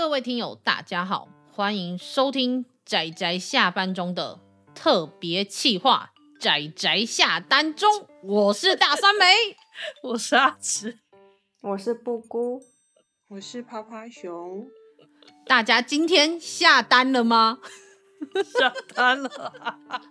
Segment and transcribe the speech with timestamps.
[0.00, 4.40] 各位听友，大家好，欢迎收听仔仔下班中的
[4.74, 9.26] 特别企划《仔仔下单中》，我是大酸梅，
[10.02, 11.00] 我是阿直，
[11.60, 12.62] 我是布姑，
[13.28, 14.66] 我是趴趴熊。
[15.46, 17.58] 大家今天下单了吗？
[18.58, 19.52] 下单了，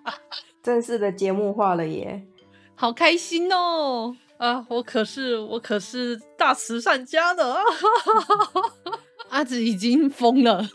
[0.62, 2.28] 正式的节目化了耶，
[2.76, 4.16] 好开心哦！
[4.38, 7.64] 啊，我可是我可是大慈善家的啊！
[9.30, 10.68] 阿紫已经疯了，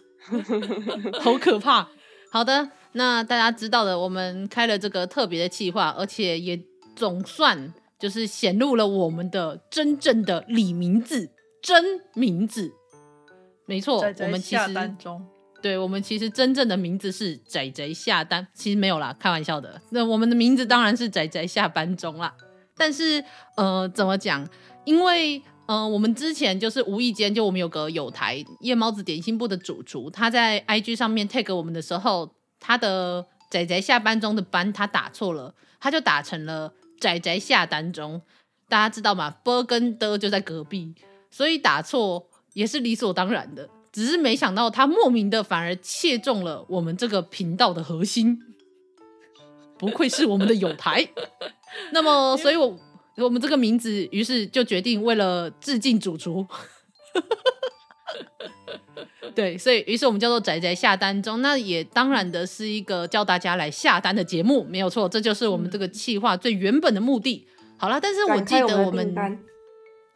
[1.21, 1.89] 好可怕。
[2.31, 6.61] 好的，那大家知道的，我们开了这个特别的计划，而且也
[6.97, 11.31] 总算就是显露了我们的真正的李名字，
[11.63, 12.73] 真名字。
[13.67, 14.95] 没错，宅宅我们其实
[15.63, 19.81] 对，我们其实真正的名字是仔仔下单，其实没有啦，开玩笑的。
[19.91, 22.35] 那我们的名字当然是仔仔下班中啦。
[22.77, 23.25] 但是
[23.57, 24.47] 呃，怎么讲？
[24.85, 38.21] 因为呃，我们之前就是无意间，就我们有个友台夜猫子点心部的主厨，他在 IG 上面 tag 我们的时候，他的仔仔下班中的班他打错了，他就打成了仔仔下单中。
[38.69, 39.31] 大家知道吗？
[39.43, 40.95] 波跟的就在隔壁，
[41.31, 42.29] 所以打错。
[42.55, 48.39] 也是理所当然的，只是没想到他莫名的反而切中了我们这个频道的核心，
[49.77, 51.09] 不愧是我们的友台。
[51.91, 52.79] 那么，所以我
[53.17, 56.47] 我们这个名字，于是就决定为了致敬主厨，
[59.35, 61.41] 对，所以于是我们叫做仔仔下单中。
[61.43, 67.47] 那也当然的是一个叫大家来下单的节目，没有错，这就是我们这个企划最原本的目的。
[67.77, 69.15] 好了，但是我记得我们。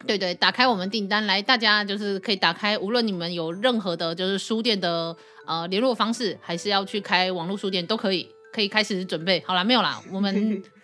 [0.07, 5.13] 对对，打开我们订单来，大家就是可以打开，无论你们有任何的，就是书店的
[5.45, 10.01] 呃联络方式，还是要去开网络书店，都可以，可以开始准备好了没有啦？
[10.09, 10.63] 我们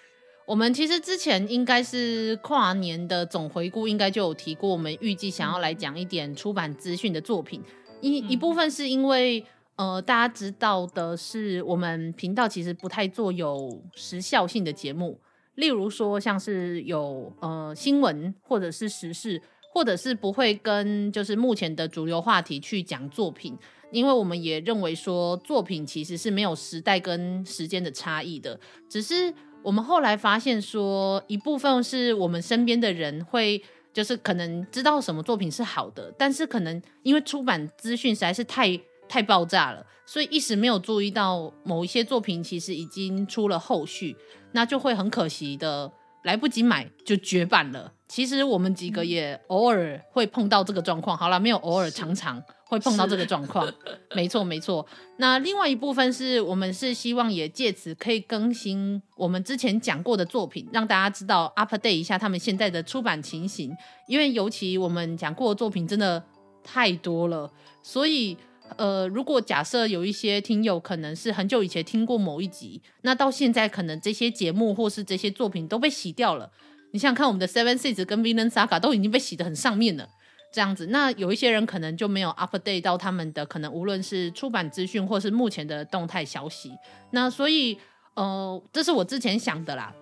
[0.47, 7.61] 我们其实之前应该是跨年的总回顾，应该就有提过，我们预计想要来讲一点出版资讯的作品，
[7.99, 9.43] 一一部分是因为
[9.75, 15.19] 呃大家知道的是，我们频道其实不太做有时效性的节目。
[15.55, 19.41] 例如说，像是有呃新闻，或者是时事，
[19.73, 23.57] 或者是不会跟就是目前的主流话题去讲作品，
[23.91, 28.59] 因为我们也认为说作品其实是没有时代跟时间的差异的。
[28.89, 29.33] 只是
[29.65, 33.59] 我们后来发现说，一部分是我们身边的人会
[33.91, 44.15] 就是可能知道什么作品是好的，但是可能因为出版资讯实在是太太爆炸了，所以一时没有注意到某一些作品其实已经出了后续。
[44.51, 45.91] 那就会很可惜的，
[46.23, 47.91] 来不及买就绝版了。
[48.07, 51.17] 其实我们几个也偶尔会碰到这个状况。
[51.17, 53.71] 好了，没有偶尔，常常会碰到这个状况。
[54.15, 54.85] 没错，没错。
[55.17, 63.75] 那另外一部分是我们是希望也借此可以更新我们之前讲过的作品，让大家知道 update 一下他们现在的出版情形。
[64.07, 66.23] 因为尤其我们讲过的作品真的
[66.63, 68.37] 太多了，所以。
[68.77, 76.51] 呃，如果假设有一些听友可能是很久以前听过某一集，那到现在可能这些节目或是这些作品都被洗掉了。
[76.89, 80.09] 你想想看，我们的 Seven Seeds 跟 Vinland Saga 都已经被洗得很上面了，
[80.55, 86.71] 这样子，那有一些人可能就没有 update 到他们的可能无论是出版资讯或是目前的动态消息。
[87.11, 87.77] 那所以，
[88.13, 89.94] 呃，这是我之前想的啦，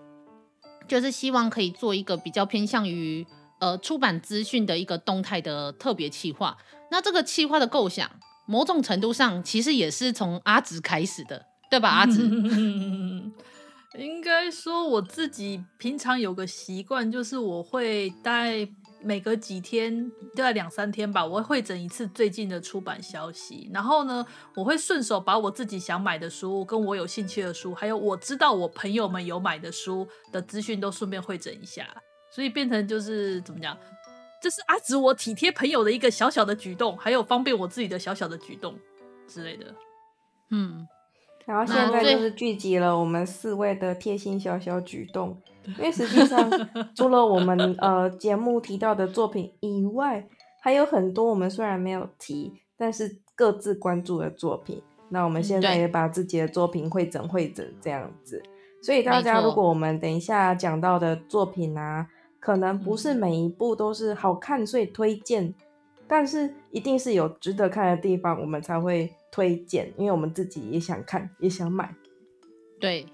[0.87, 3.25] 就是希望可以做一个比较偏向于
[3.59, 6.55] 呃出版资讯的一个动态的特别企划。
[6.91, 8.07] 那这个企划的构想。
[8.45, 11.87] 某种程度上，其实也是从阿直开始的，对吧？
[11.87, 12.19] 阿直，
[13.97, 18.67] 应该说我自己平常有个习惯，就是我会带
[19.03, 23.69] 每隔几天，大概两三天吧，我会汇整一次最近的出版消息。
[23.73, 24.25] 然后呢，
[24.55, 31.87] 我会顺手把我自己想买的书、跟我有兴趣的书，还有我知道我朋友们有买的书的资讯，都顺便会整一下。
[32.31, 33.77] 所以变成就是怎么讲？
[34.41, 38.77] 这是阿紫我体贴朋友的一个小小的举动，还有方便我自己的小小的举动
[39.27, 39.73] 之类的。
[40.49, 40.85] 嗯，
[41.45, 45.41] 然后现在就是聚集了我们四位的贴心小小举动，
[45.77, 46.49] 因为实际上
[46.95, 50.27] 除了我们呃节目提到的作品以外，
[50.61, 54.81] 还有很多我们虽然没有提，但是各自关注的作品。
[55.09, 58.41] 那我们现在也把自己的作品汇整汇整这样子，
[58.81, 62.07] 所以大家如果我们等一下讲到的作品啊。
[62.45, 65.55] 可能不是每一部都是好看，所以推荐，
[66.09, 71.95] 但是一定是有值得看的地方，我们才会推荐，因为我们自己也想看，也想买。
[72.81, 73.05] 对。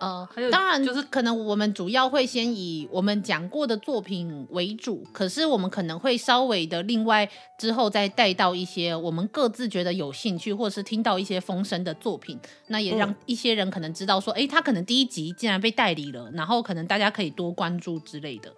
[0.00, 12.38] 呃，当然就是可能我们主要会先以我们讲过的作品为主，可是我们可能会稍微的另外之后再带到一些我们各自觉得有兴趣，或者是听到一些风声的作品，
[12.68, 18.50] 那也让一些人可能知道说，哎、嗯，他可能第一集竟然被代理了，然后可能大家可以多关注之类的，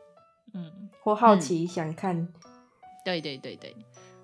[0.54, 0.70] 嗯，
[1.02, 2.28] 或好奇想看，
[3.04, 3.74] 对对对对。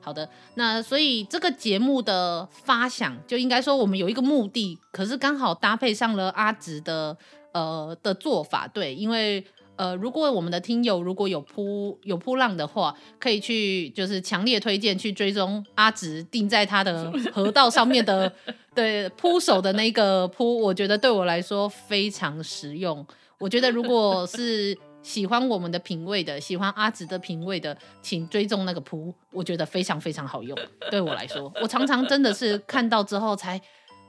[0.09, 7.15] 好的，那所以这个节目的发想就应该说我们有一个目的，可是刚好搭配上了阿直的
[7.53, 9.45] 呃的做法，对，因为
[9.77, 18.33] 呃如果我们的听友如果有铺有铺浪的话，可以去就是强烈推荐去追踪阿直定在他的河道上面的
[18.75, 23.07] 对扑手的那个扑，我觉得对我来说非常实用。
[23.39, 24.75] 我觉得如果是。
[25.03, 30.59] 喜欢我们的品味的，喜欢阿紫的品味的，请追踪那个铺，我觉得非常非常好用。
[30.91, 33.61] 对我来说，我常常真的是看到之后才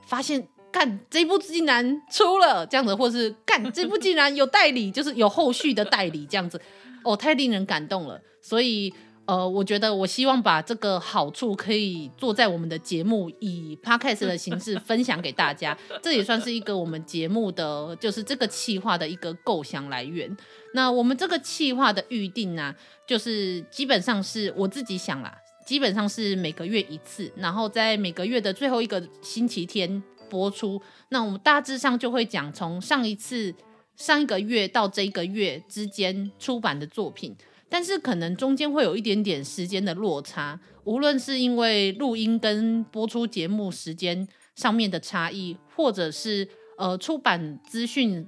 [0.06, 6.60] 发现，干这部竟然出了这样子，或是干这部竟然有代理，就是有后续的代理这样子，
[7.04, 8.20] 哦，太令人感动了。
[8.42, 8.92] 所以。
[9.30, 20.36] 呃，我觉得我希望把这个好处可以做在我们的节目以 podcast 的形式分享给大家，这也算是一个我们节目的就是这个企划的一个构想来源。
[20.74, 22.74] 那我们这个企划的预定呢、
[23.06, 25.32] 就是基本上是我自己想啦，
[25.64, 30.82] 基本上是每个月一次，然后在每个月的最后一个星期天播出。
[31.10, 33.54] 那我们大致上就会讲从上一次
[33.94, 37.36] 上一个月到这一个月之间出版的作品。
[37.70, 44.26] 但是可能中间会有一点点时间的落差，无论是因为录音跟播出节目时间
[44.56, 48.26] 上面的差异，或者是呃出版资讯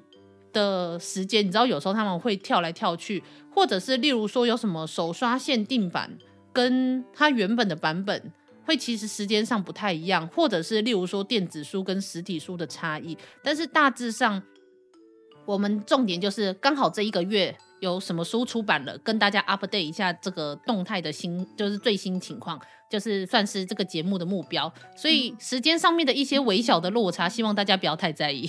[0.52, 6.16] 的时间，你知道有时候他们会跳来跳去，或者是例如说有什么手刷限定版
[6.52, 8.32] 跟它原本的版本
[8.64, 14.40] 会其实时间上不太一样，或者是例如说电子书跟实体书的差异，但是大致上
[15.44, 17.58] 我们重点就是刚好这一个月。
[17.82, 22.56] 有什么书出版了，跟大家 update 一下这个动态的新，就是最新情况，
[22.88, 24.72] 就是算是这个节目的目标。
[24.96, 28.48] 所以时间上面的一些微小的落差，希望大家不要太在意。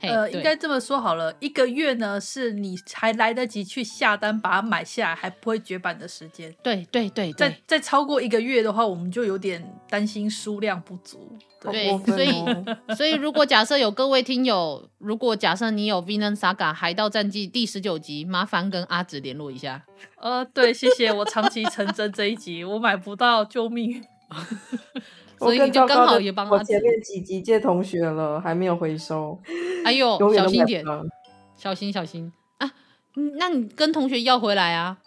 [0.00, 6.54] 呃，应该这么说好了，一个月呢是你还来得及去下单把它买下来，还不会绝版的时间。
[6.62, 11.36] 对对对，对，再再超过一个月的话，我们就有点担心数量不足。
[11.60, 19.84] 对，所以所以如果假设有各位听友，如果假设你有《Vinland Saga 海盗战记》第十九集，麻烦跟阿紫联络一下。
[20.20, 24.04] 呃，对，谢谢，我长期成真这一集我买不到，救命！
[25.38, 29.38] 所以就刚好也帮我前面几集借同学了，还没有回收。
[29.84, 30.84] 哎呦， 小心点，
[31.56, 32.70] 小心小心啊！
[33.38, 34.98] 那你跟同学要回来啊？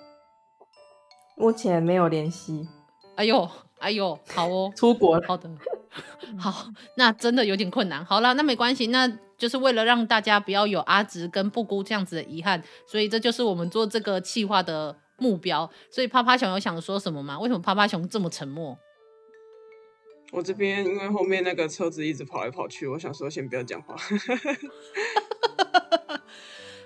[1.36, 2.68] 目前没有联系。
[3.16, 3.50] 哎呦，
[3.80, 5.28] 哎呦，好哦， 出国了。
[5.28, 5.50] 好的，
[6.38, 8.04] 好，那真的有点困难。
[8.06, 15.70] 好了，那没关系，那就是为了让大家不要有阿直跟布姑这样子的遗憾，所以这就是我们做这个企划的目标。
[15.90, 17.40] 所以趴趴熊有想说什么吗？
[17.40, 18.78] 为什么趴趴熊这么沉默？
[20.32, 23.96] 我这边因为后面那个车子一直跑来跑去，我想说先不要讲话。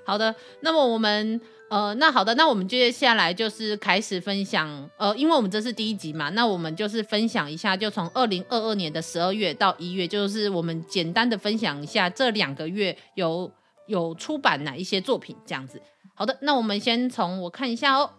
[0.03, 1.39] 好的，那么我们
[1.69, 13.51] 呃，那好的，那我们接下来就是开始分享呃，因为我们这是第一集嘛，那我们就是分享一下，就从二零二二年的十二月到一月，就是我们简单的分享一下这两个月有
[13.87, 15.81] 有出版哪一些作品这样子。
[16.15, 18.11] 好的，那我们先从我看一下哦，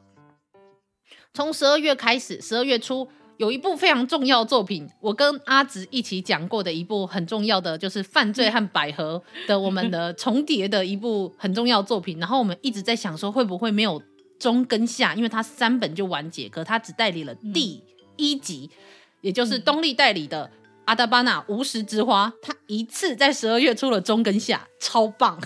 [1.35, 3.09] 从十二月开始，十二月初。
[3.39, 12.19] 有一部非常重要作品，我跟阿直一起讲过的一部很重要的，就是《犯罪和百合》的我们的 重叠的一部很重要作品。
[12.19, 14.03] 然后我们一直在想说，会不会没有
[14.39, 15.15] 中跟下？
[15.15, 17.83] 因为它三本就完结，可它只代理了第
[18.17, 18.77] 一集，嗯、
[19.21, 20.51] 也就是东立代理的
[20.87, 25.39] 《阿达巴纳无实之花》，它一次在十二月出了中跟下，超棒，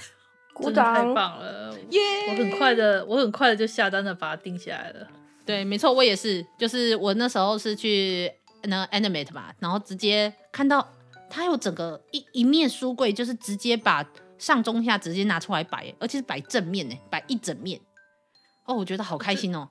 [0.62, 1.74] 真的太棒了！
[1.90, 2.00] 耶！
[2.28, 5.08] 我很快的，我很快的就下单了，把它定下来了。
[5.50, 10.88] 对，没错，我也是，就是我那时候是去那 Animate 吧，然后直接看到
[11.28, 17.80] 它有整个一一面书柜，就是直接把上中下直接拿出来摆，而且是摆正面呢，摆一整面。
[18.64, 19.68] 哦，我觉得好开心哦，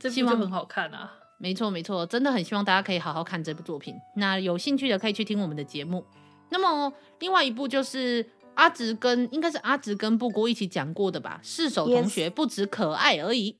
[0.00, 1.12] 这部就很好看啊。
[1.38, 3.94] 没错没错，真的很希望大家可以好好看这部作品。
[4.16, 6.04] 那有兴趣的可以去听我们的节目。
[6.48, 13.52] 那么另外一部就是阿直跟应该是阿直跟布姑一起讲过的吧，《四手同学不止可爱而已》。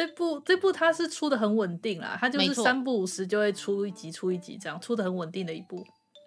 [0.00, 5.84] 这部这部它是出的很稳定啦，它就是三不五时就会出一集出一集这样，出的很稳定的一部。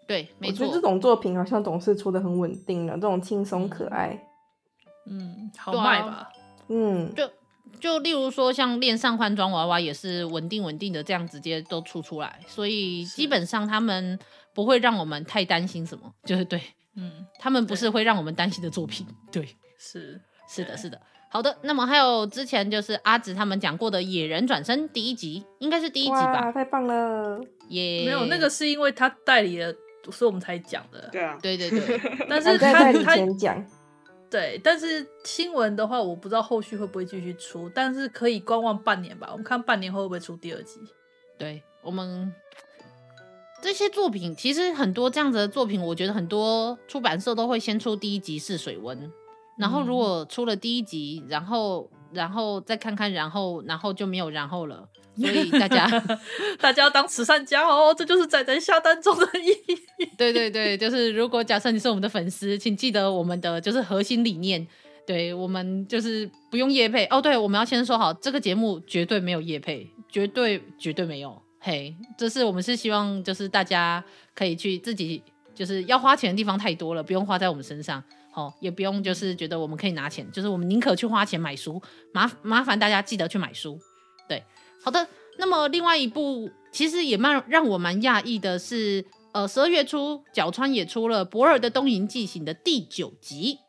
[0.07, 0.65] 对，没错。
[0.65, 4.23] 我觉得这种作品好像总是出的很稳定的，这种轻松可爱，
[5.07, 6.07] 嗯，好卖吧？
[6.07, 6.29] 啊、
[6.67, 7.27] 嗯，就
[7.79, 14.19] 就例如说像恋上换装娃娃也是稳定稳定的这样直接都出出来，所以基本上他们
[14.53, 16.61] 不会让我们太担心什么，就是对，
[16.95, 21.01] 嗯，他们不是会让我们担心的作品，对，是是的是的。
[21.33, 26.51] 好的，那么还有之前就是阿紫他们讲过的《野人转身》第一集，应该是第一集吧？
[26.51, 27.41] 太棒了！
[27.69, 29.73] 耶、没有那个是因为他代理了，
[30.11, 31.09] 所以我们才讲的。
[31.11, 31.99] 对啊，对对对。
[32.29, 33.65] 但是他他讲，
[34.29, 39.29] 对，但是新闻的话，我不知道后续会不会继续出，但是可以观望半年吧。
[39.31, 40.79] 我们看半年后会不会出第二集？
[41.39, 42.31] 对我们
[43.59, 49.11] 这些作品，其实很多这样子的作品，我觉得很多出版社都会先出第一集试水温，
[49.57, 54.87] 然后如果出了第一集，然后然后再看看，然后然后就没有然后了。
[55.15, 55.87] 所以大家
[56.59, 60.09] 大家要当慈善家哦，这就是仔仔下单中的意义。
[60.17, 64.67] 对对对，就是如果假设你是我们的粉丝，请记得我们的就是核心理念。
[65.05, 67.21] 对，我们就是不用叶配哦。
[67.21, 71.39] 对，我们要先说好，这个节目绝对没有叶配，绝对绝对没有。
[71.59, 75.21] 嘿，这是我们是希望就是大家可以去自己
[75.53, 78.03] 就是要花钱的地方太多了，不用花在我们身上。
[78.33, 81.79] 好、哦，也不用就是觉得我们可以拿钱，就是我们宁可去花钱买书。
[82.11, 83.79] 麻麻烦大家记得去买书。
[84.27, 84.43] 对。
[84.83, 93.59] 好的，那么另外一部其实也蛮让我蛮讶异的是，呃，十二月初角川也出了《博尔的东瀛记行》的第九集。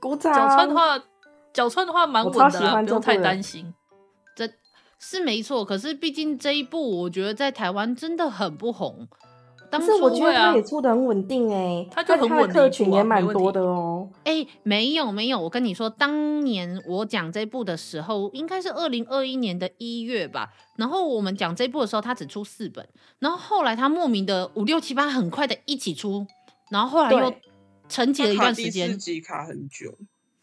[0.00, 0.32] 鼓掌。
[0.32, 1.04] 角川的话，
[1.52, 3.74] 角川的话蛮稳的啦，不用太担心。
[4.36, 4.48] 这
[5.00, 9.08] 是没错，可是毕竟这一部我觉得在台湾真的很不红。
[9.70, 14.08] 但是我觉得他也出的很稳定哎，他就很稳定，客群也蛮多的哦。
[14.24, 20.50] 哎，没有没有，我跟你说，当年我讲这部的时候，应该是二零二一年的一月吧。
[20.76, 26.26] 然后我们讲这部的时候，他只出四本，然后后来他莫名的五六七八很快的一起出，
[26.70, 27.34] 然后后来又
[27.88, 28.88] 沉寂了一段时间。
[28.88, 29.92] 第四集卡很久，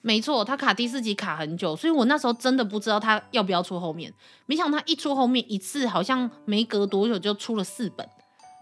[0.01, 4.13] 没错，他卡第四集卡很久，所以我那时候真的不知道他要不要出后面。
[4.45, 8.07] 没想到他一出后面一次，好像没隔多久就出了四本。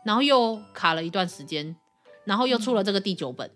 [0.06, 1.76] 然后又卡了一段时间，
[2.26, 3.50] 然后又出了这个第九本，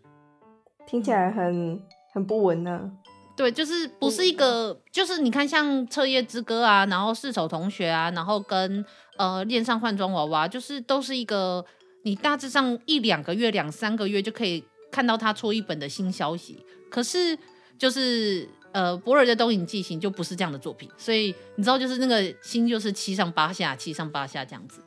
[0.86, 1.82] 听起来很
[2.14, 2.92] 很不稳呢。
[3.36, 8.84] 对，就是不是一个，嗯、就是你看像《彻夜之歌》啊，然后《四手同学》啊，然后跟
[9.16, 11.64] 呃《恋上换装娃娃》，就是都是一个
[12.04, 16.66] 你大致上一两个月、两三个月就可以看到他出一本的新消息。
[16.90, 17.38] 可是
[17.78, 24.82] 就是呃《博尔的东影记行》就不是这样的作品，所以你知道，就是那个心就是七上八下，七上八下这样子。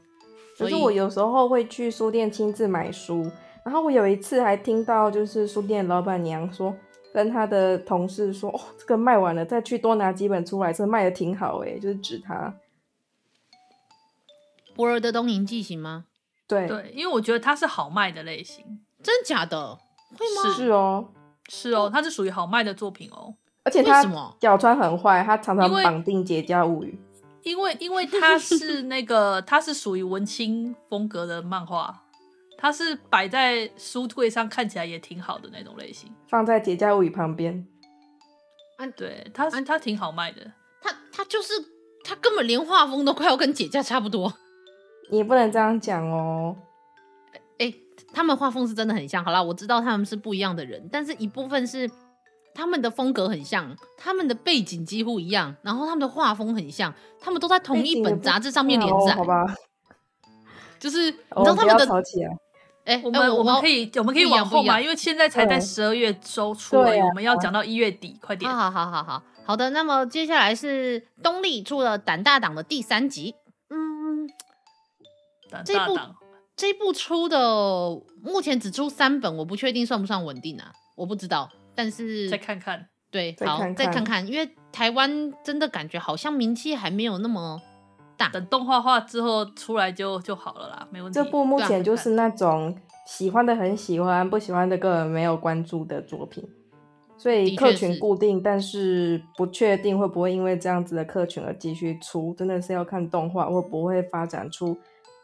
[0.60, 3.30] 可是我有时候会去书店亲自买书，
[3.64, 6.74] 然后我有一次还听到，就是书店老板娘说，
[7.14, 12.54] 跟她的同事说，哦，这个卖完了，再去多拿几本出来，这卖的挺好诶，就是指他。
[14.74, 16.04] 博尔的东瀛记行吗？
[16.46, 19.78] 对对，因为我觉得它是好卖的类型，真假的？
[20.16, 20.54] 会吗？
[20.54, 21.08] 是哦，
[21.48, 24.04] 是哦，它是属于好卖的作品哦，而且他
[24.38, 26.98] 角川很坏，他常常绑定节假物语。
[27.42, 32.04] 因为因为它是那个，它是属于文青风格的漫画，
[32.58, 37.66] 它是摆在书柜上看起来也挺好的那种类型，放在《节假物语》旁边。
[38.76, 41.52] 啊，对，它它挺好卖的，它它就是
[42.04, 44.32] 它根本连画风都快要跟节假差不多，
[45.10, 46.56] 你也不能这样讲哦。
[47.58, 47.82] 哎、欸，
[48.12, 49.24] 他们画风是真的很像。
[49.24, 51.90] 好啦，我知道他们是不一样的人，但是一部分是。
[52.60, 59.46] 他们的风格很像，他们的背景几乎一样，然后他们的画风很像，他们都在同一本杂志上面连载，好吧？
[60.78, 61.86] 就是你知道他们的，
[62.84, 68.54] 哎、欸，我们我们可以我们可以往后嘛，因为现在才在十二月周初而已，我们要讲到一月底，快点！
[68.54, 69.56] 好好好好好。
[69.56, 73.34] 的，那么接下来是东立出了胆大党的第三集，
[73.70, 74.28] 嗯，
[75.64, 75.98] 这部
[76.54, 77.38] 这部出的
[78.22, 81.48] 目前只出三本，我不确定算不算稳定啊，我不知道。
[81.74, 87.60] 但是再看看，对，好，再看看，再看看，因为台湾真的感觉好像名气还没有那么
[88.16, 88.28] 大。
[88.28, 91.14] 等动画化之后出来就就好了啦，没问题。
[91.14, 96.46] 这部目前就是那种喜欢的很喜欢，不喜欢的个人没有关注的作品，
[97.16, 104.78] 所以客群固定，但是不确定会不会因为这样子的客群而继续出，真的是要看动画会不会发展出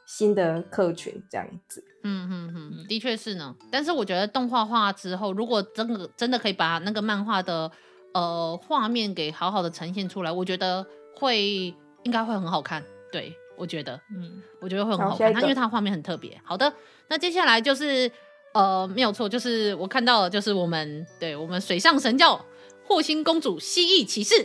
[0.06, 1.84] 新的客群这样子。
[2.04, 3.54] 嗯嗯嗯，的确是呢。
[3.70, 7.70] 但是我觉得动画化之后，如果真的真的可以把那个漫画的
[8.14, 10.86] 呃画面给好好的呈现出来，我觉得
[11.16, 12.82] 会应该会很好看。
[13.10, 15.32] 对，我觉得，嗯，我觉得会很好看。
[15.34, 16.40] 它因为它画面很特别。
[16.44, 16.72] 好的，
[17.08, 18.10] 那接下来就是
[18.54, 22.44] 呃没有错，就是我看到了就是我们对我们水上神教
[22.84, 24.36] 霍星公主蜥蜴骑士，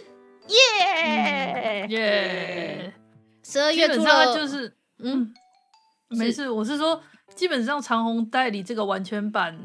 [0.48, 2.94] 耶耶！
[3.44, 4.04] 十二月初
[4.34, 4.68] 就是
[5.00, 5.34] 嗯，嗯
[6.12, 7.02] 没事，我是说。
[7.34, 9.58] 基本上长虹代理这个完全版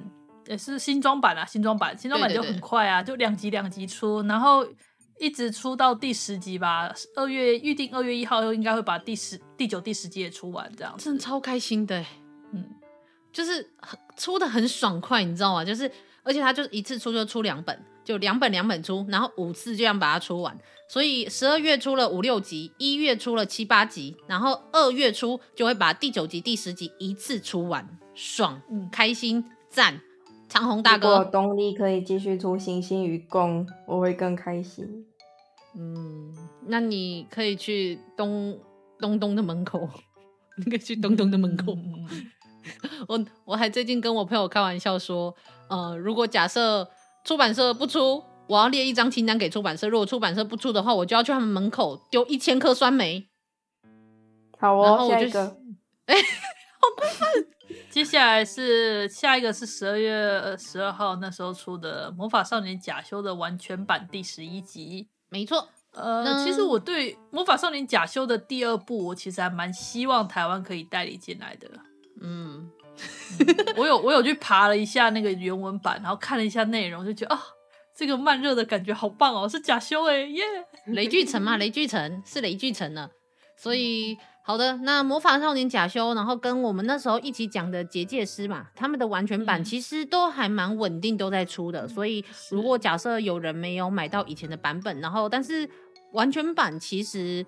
[0.46, 4.64] 也是新装版啊，新装版，新装版就很快啊，对对对，就两集两集出，然后
[5.18, 6.94] 一直出到第十集吧。
[7.16, 12.00] 二月预定二月一号，又应该会把第十、第九、第十集也出完，这样真的超开心的，
[12.52, 12.64] 嗯，
[13.32, 13.68] 就是
[14.16, 15.64] 出的很爽快，你知道吗？
[15.64, 15.90] 就是
[16.22, 20.56] 而且他就一次出就出两本，就两本两本出，然后五次就这样把它出完。
[20.88, 30.00] 所以十二月出了五六集，一月出了七八集，然后二月初就会把第九集、第十集一次出完，爽，嗯，开心，赞，
[30.48, 31.10] 长虹大哥。
[31.10, 35.04] 如果东立可以继续出《星星与共》，我会更开心。
[35.76, 36.32] 嗯，
[36.68, 38.56] 那你可以去东
[39.00, 39.88] 东东的门口
[40.64, 41.75] 你可以去东东的门口。
[41.75, 42.30] 嗯
[43.06, 45.32] 我我还最近跟我朋友开玩笑说，
[45.68, 46.88] 呃，如果假设
[47.26, 49.88] 出版社不出，我要列一张清单给出版社。
[49.88, 53.26] 如果出版社不出的话，我就要去他们门口丢一千颗酸梅。
[54.61, 55.56] 好哦，然后我就下一个，
[56.06, 57.49] 哎、 欸，好过分！
[57.90, 65.09] 接下来是下一个是十二月十二号那时候出的《魔法少年假修》的完全版第十一集。
[65.28, 71.68] 没错，呃，嗯、其实我对《魔法少年假修》的第二部，我其实还蛮希望台湾可以代理进来的。
[72.21, 72.71] 嗯，嗯，
[73.76, 77.42] 我有我有去爬了一下那个原文版，然后看了一下内容，就觉得啊，
[77.94, 80.42] 这个慢热的感觉好棒哦，是假修哎耶！
[80.86, 83.10] 雷巨城嘛，雷巨城是雷巨城呢，
[83.56, 95.68] 所以好的，那魔法少年假修，然后跟我们那时候一起讲的结界师嘛，他们的完全版其实都还蛮稳定，都在出的，所以如果假设有人没有买到以前的版本，然后但是
[96.12, 97.44] 完全版其实。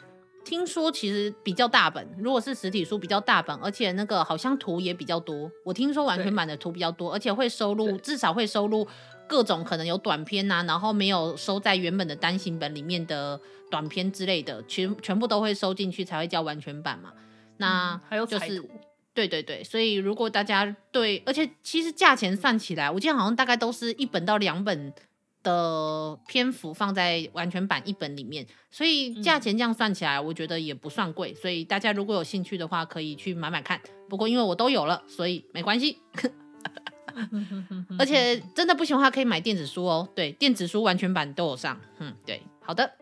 [0.48, 5.50] 听说其实比较大本，如果是实体书比较大本，而且那个好像图也比较多。
[5.62, 8.88] 我听说完全版的图比较多，而且会收录，至少会收录
[9.28, 13.38] 各种可能有短篇呐、啊，然后没有收在原本的单行本里面的
[13.70, 17.12] 短篇之类的，全全部都会收进去才会叫完全版嘛。
[17.58, 18.64] 那、嗯、还有就是
[19.12, 24.94] 对对对，所以如果大家对，而且其实价钱算起来，我记得好像大概都是一本到两本。
[25.42, 31.34] 的篇幅放在完全版一本里面，所以价钱这样算起来，我觉得也不算贵。
[31.34, 33.80] 所以大家如果有兴趣的话，可以去买买看。
[34.08, 35.98] 不过因为我都有了，所以没关系。
[37.98, 40.08] 而且真的不行的话，可以买电子书哦。
[40.14, 41.80] 对，电子书完全版都有上。
[41.98, 42.92] 嗯，对，好的。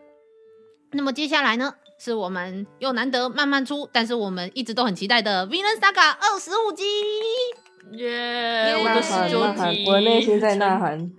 [0.91, 6.83] 那么接下来呢，是我们又难得慢慢出，但是我们一直都很期待的《Vinland Saga》二十五集。
[7.91, 8.73] 耶！
[8.83, 11.11] 我的十九集，我的内心在呐喊。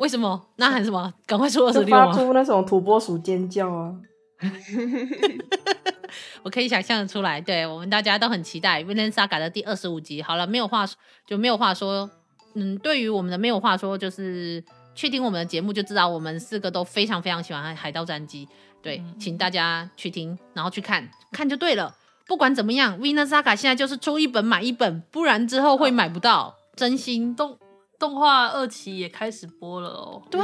[0.00, 0.46] 为什么？
[0.56, 1.12] 呐喊什么？
[1.26, 3.94] 赶快出二十六发出那种土拨鼠尖叫啊！
[6.42, 10.22] 我可以想象的出来，对我们大家都很期待《Vinland Saga》的第二十五集。
[10.22, 12.08] 好了，没有话说，就没有话说。
[12.54, 18.46] 嗯，对于我们的没有话说，就是去听我们的节目就知道，我们四个都非常非常喜欢《海盗战机》。
[18.80, 21.94] 对，嗯、请大家去听，然后去看，看就对了。
[22.26, 26.46] 不管怎么样，《Vinland Saga》现在就是出一本买一本，不然之后会买不到。
[26.46, 27.58] 哦、真心都。
[28.00, 30.40] 动画二期也开始播了哦，对，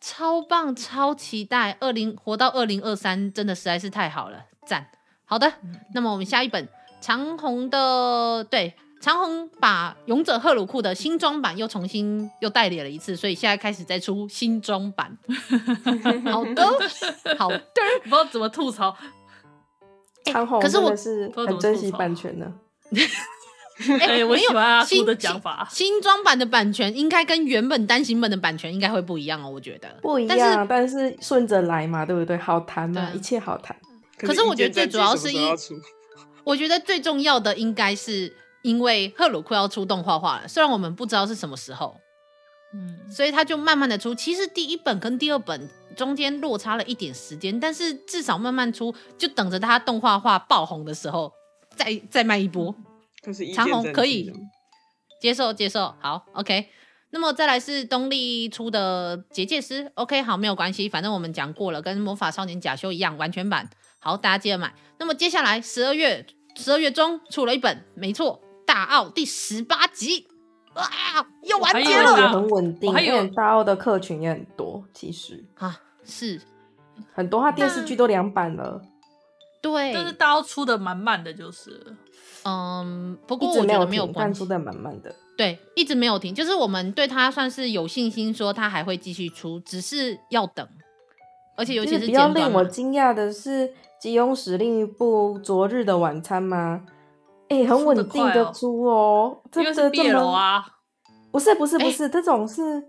[0.00, 1.76] 超棒，超期待！
[1.80, 4.86] 二零活到二零二三，真的实在是太好了，赞！
[5.24, 6.68] 好的，嗯、那么我们下一本
[7.00, 15.18] 长虹的，对，长虹把勇者赫鲁库的新装版又重新又代理了一次，所以现在开始再出新装版。
[16.30, 16.66] 好的，
[17.36, 17.64] 好的，
[18.04, 18.96] 不知道怎么吐槽。
[20.26, 22.52] 长虹可是我是很珍惜版权的。
[24.00, 25.66] 哎、欸，我喜欢阿叔的讲法。
[25.70, 32.36] 新装版的版权应该跟原本单行本的版权应该会不一样哦，我觉得不一样，但是顺着来嘛，对不对？
[32.36, 33.74] 好谈嘛，一切好谈。
[34.18, 35.48] 可是我觉得最主要是因，
[36.44, 38.30] 我觉得最重要的应该是
[38.62, 41.96] 因为赫鲁库要出动画画了，虽然我们不知道是什么时候，
[42.74, 44.14] 嗯，所以他就慢慢的出。
[44.14, 51.32] 其实第一本跟第二本中间落差了一点时间，但是至少慢慢出，就等着他动画画爆红的时候
[51.74, 52.74] 再再卖一波。
[53.26, 54.32] 嗯长虹可以
[55.20, 56.68] 接受接受，好，OK。
[57.12, 63.68] 那么再来是东立出的结界师，OK，好，没有关系，反正我们讲过了，跟魔法少年假修一样，完全版。
[63.98, 64.72] 好，大家记得买。
[64.98, 66.24] 那么接下来十二月
[66.56, 70.28] 十二月中出了一本，没错，大奥第十八集，
[70.76, 70.88] 哇，
[71.42, 76.40] 又完结了，也很稳定，还有大奥的客群也很多，其实啊是
[77.12, 78.80] 很多，他电视剧都两版了，
[79.60, 81.80] 对，但是大奥出的满满的，就是。
[82.44, 85.14] 嗯，不过我觉得没有关系，出的满满的。
[85.36, 90.66] 对，一直没有停，就是我们对他算是有信心，说他还会继续出，只是要等。
[91.56, 96.82] 而且尤其是比较令我惊讶的是，吉永史另一部《昨日的晚餐》吗？
[97.50, 100.64] 哎、欸，很稳定的出哦，这个是 BL 啊？
[101.30, 102.82] 不是不是不是，欸、这种是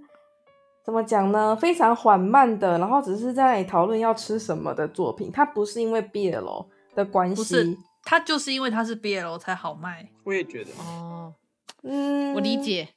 [0.84, 1.56] 怎么讲呢？
[1.56, 6.66] 非常缓慢的，然后只是在讨论要吃什么的作品，它不是因为 BL
[6.96, 7.78] 的关系。
[8.04, 11.32] 它就是因为它是 BL 才好卖，我也觉得哦，
[11.84, 12.88] 嗯，我理解。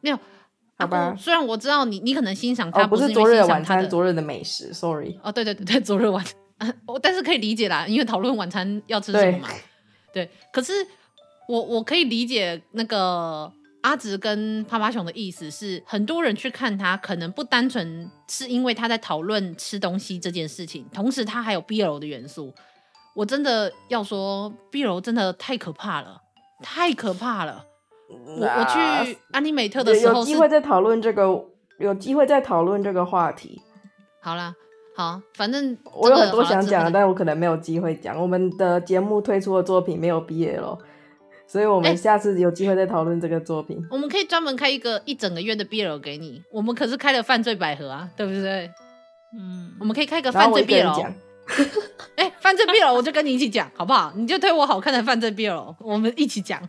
[0.00, 0.18] 没有，
[0.78, 1.12] 好吧。
[1.18, 4.72] 虽然我知道你，你可能欣赏它不是昨日的晚餐，昨日的美食。
[4.72, 6.36] Sorry，哦，对对对对，昨日晚餐，
[7.02, 9.48] 但是可以理解啦，因为讨论晚餐要吃什么嘛。
[10.12, 10.72] 对，可是
[11.48, 13.52] 我我可以理解那个
[13.86, 22.52] 阿直跟趴趴熊的意思是，很多人去看他，可能不单纯是因为他在讨论吃东西这件事情，同时他还有 BL 的元素。
[23.14, 26.20] 我真的要说，BL 真的太可怕了，
[26.60, 27.64] 太可怕了。
[28.10, 31.44] 我我去安妮美特的时候，有机会再讨论这个，
[31.78, 33.62] 有机会再讨论这个话题。
[34.20, 34.52] 好啦，
[34.96, 38.20] 好，反正我有很多想讲的，但我可能没有机会讲。
[38.20, 40.76] 我们的节目推出的作品没有 BL，
[41.46, 43.76] 所以我们下次有机会再讨论这个作品。
[43.76, 46.42] 欸、我们可以专门开一个一整个月的 BL 给你。
[46.50, 48.70] 我们可是开了犯罪百合啊，对不对？
[49.38, 51.12] 嗯，我们可以开个犯罪 BL。
[52.16, 54.12] 哎、欸，犯罪 BL 我就跟你一起讲，好不好？
[54.16, 56.60] 你就推我好看的犯罪 BL，我们一起讲。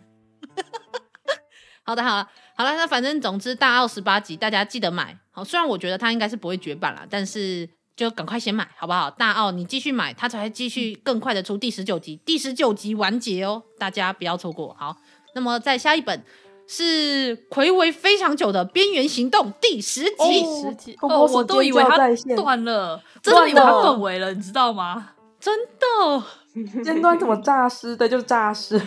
[1.83, 5.17] 好的，好了，好了，那反正总之大奥十八集大家记得买。
[5.31, 9.09] 好，虽然我觉得它应该是不会绝版啦，但是就赶快先买，好不好？
[9.09, 14.75] 大奥你继续买，它才会继续更快的出第十九集，第十九集完结哦，大家不要错过。
[14.79, 14.95] 好，
[15.33, 16.23] 那么再下一本
[16.67, 20.95] 是睽违非常久的《边缘行动》第十集，哦、十集。
[21.01, 21.97] 哦，我都以为它
[22.35, 25.13] 断了，真的以为它断尾了，你知道吗？
[25.39, 27.97] 真的，尖端怎么诈尸？
[27.97, 28.79] 的就诈尸，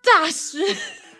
[0.00, 0.60] 诈尸，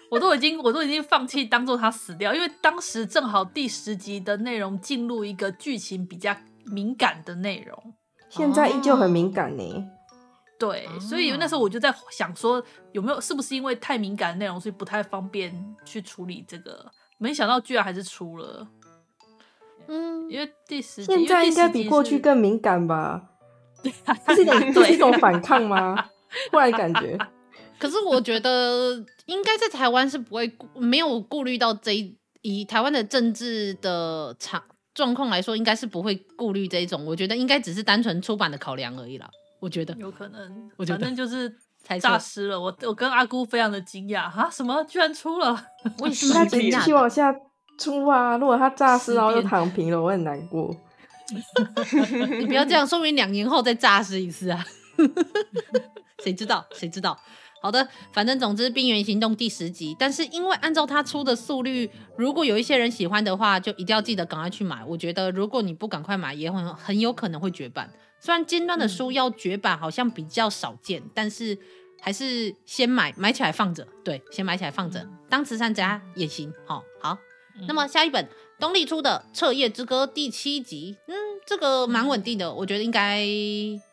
[0.08, 7.94] 我都已经我都已经放弃当做他死掉，因为当时正好第十集的内容进入一个剧情比较敏感的内容，
[8.28, 9.84] 现在依旧很敏感呢、哦。
[10.58, 15.52] 对，所以那时候我就在想说，有没有是不是因为太敏感的内容，所以不太方便
[15.84, 16.90] 去处理这个？
[17.18, 18.66] 没想到居然还是出了，
[19.88, 23.30] 嗯，因为第十集现在应该比过去更敏感吧。
[24.26, 26.08] 这是一种， 这是一种反抗吗？
[26.50, 27.18] 忽然感觉，
[27.78, 34.62] 可是我觉得应该在台湾是不会没有顾虑到这一，以台湾的政治的场
[34.94, 37.04] 状况来说，应该是不会顾虑这一种。
[37.04, 39.28] 我觉得应该只是单纯出版的考量而已啦。
[39.60, 41.52] 我觉得有可能，我觉得反正就是
[41.82, 42.60] 才诈尸了。
[42.60, 45.66] 我我跟阿姑非常的惊讶啊，什么居然出了？
[46.00, 47.34] 为 什么他继续往下
[47.78, 48.36] 出啊？
[48.36, 50.74] 如果他诈尸然后又躺平了，我很难过。
[52.38, 54.62] 你不要这样，说明两年后再诈尸一次啊！
[56.22, 56.64] 谁知道？
[56.74, 57.18] 谁知道？
[57.64, 64.84] 好的，反正总之《冰原行动》第十集，但是因为按照它出的速率，如果有一些人喜欢的话，就一定要记得赶快去买。
[64.84, 67.90] 我觉得如果你不赶快买，也很很有可能会绝版。
[68.20, 71.58] 虽然尖端的书要绝版好像比较少见，嗯、但是
[72.02, 73.88] 还是先买买起来放着。
[74.04, 76.52] 对，先买起来放着，当慈善家也行。
[76.66, 77.16] 好，好，
[77.66, 78.28] 那么下一本。
[78.60, 83.24] 东立出的《彻夜之歌》第七集，嗯，这个蛮稳定的，我觉得应该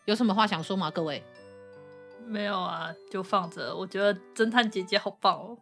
[0.06, 0.92] 有什么话想说吗？
[0.92, 1.24] 各位？
[2.32, 3.76] 没有啊，就放着。
[3.76, 5.58] 我觉得侦探姐姐好棒哦。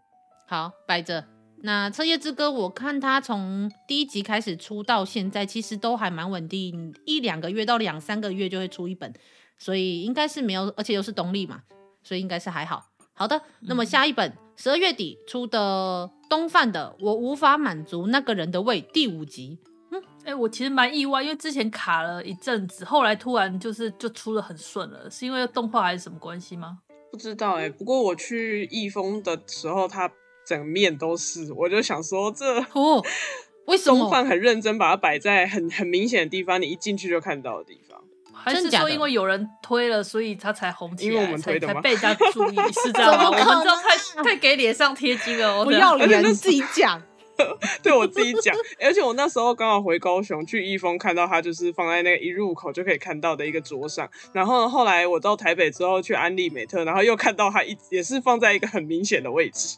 [0.48, 1.26] 好，摆着。
[1.62, 9.14] 那《彻夜之歌》，我看它从第一集开始出到现在，其实都还蛮稳定，一两个月到两三个月就会出一本，
[9.58, 11.64] 所以应该是没有，而且又是东立嘛，
[12.04, 12.86] 所以应该是还好。
[13.14, 16.12] 好的，那么下一本十二月底出的。
[16.30, 19.69] 东贩的我无法满足那个人的胃第五集，嗯，
[20.26, 26.80] 哎、欸，我其实蛮意外，因为之前卡了一阵子，后来突然就是就出的很顺了，是因为动画还是什么关系吗？
[27.12, 30.12] 不知道哎、欸，不过我去易峰的时候，它
[30.46, 33.04] 整面都是，我就想说这哦，
[33.66, 34.02] 为什么？
[34.02, 38.00] 东贩很认真把它摆在很很明显的地方，你一进去就看到的地方。
[38.32, 43.28] 还是说因为有人推了，所以他才红起来，因为我们推的才，才被大家注意，是这 样吗？
[43.28, 47.02] 我们这太太给脸上贴金了，不要脸，你自己讲。
[47.84, 48.56] 对，我自己讲。
[48.80, 54.10] 而且我那时候刚好回高雄去义丰，看到它就是放在那个一入口就可以看到的一个桌上。
[54.34, 59.78] 然后后来我到台北之后去安利美特，然后又看到它一也是放在一个很明显的位置。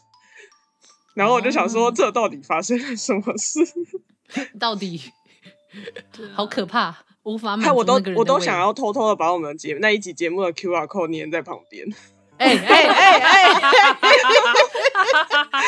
[1.14, 3.60] 然后我就想说，这到底发生了什么事？
[4.58, 5.00] 到底
[6.34, 7.04] 好可怕。
[7.24, 11.86] 无法买，我都我都想要偷偷的把我们节那一集节目的 QR code 粘在旁边。
[12.36, 13.52] 哎哎哎哎哎
[14.00, 14.10] 哎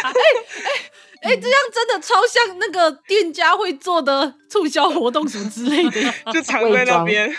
[0.03, 0.11] 哎！
[1.29, 7.35] 这样真的超像那个店家会做的促销活动什么之类的， 就藏在那边。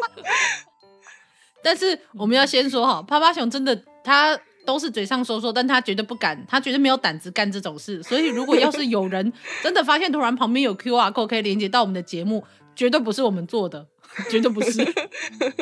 [1.62, 8.02] 但是我们要先说哈，趴趴熊真的他都是嘴上说说，但他绝对不敢，他绝对没有胆子干这种事。
[8.02, 12.44] 所以如果要是有人真的发现突然旁边有 QR code 可以连接到我们的节目。
[12.76, 13.88] 绝对不是我们做的，
[14.30, 14.82] 绝对不是。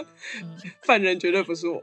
[0.87, 1.83] 犯人绝对不是我。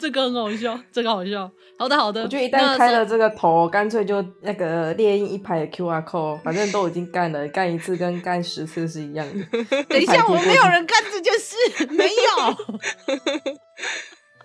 [0.00, 1.50] 这个很好笑，这个好笑。
[1.78, 2.22] 好的，好的。
[2.22, 9.44] 我觉得一旦开了这个头，干脆就那个列印一排的 QR code，反正都已经干了，干一次跟干十次是一样的。
[9.84, 11.54] 等一下，我没有人干这件事，
[11.90, 12.80] 没有。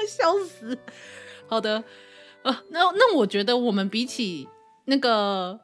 [0.05, 0.77] 笑死。
[1.47, 1.83] 好的，
[2.43, 4.47] 呃，那那我觉得我们比起
[4.85, 5.59] 那个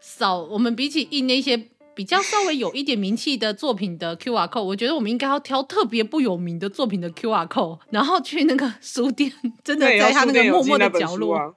[0.00, 1.68] 扫，我们比起印那些。
[1.96, 9.32] 比较稍微有一点名气的作品的 QR code，我觉得我们应该要挑特别不有名的作品的 QR code，然后去那个书店，
[9.64, 11.34] 真的在他那个默默的角落。
[11.34, 11.50] 啊、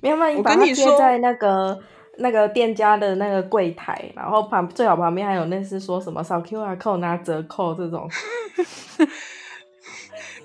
[0.00, 1.78] 没有办法，你把它贴在那个
[2.18, 8.08] 那个店家的那个柜台，然后旁最好旁边还有那是说什么扫 QR code 拿折扣这种。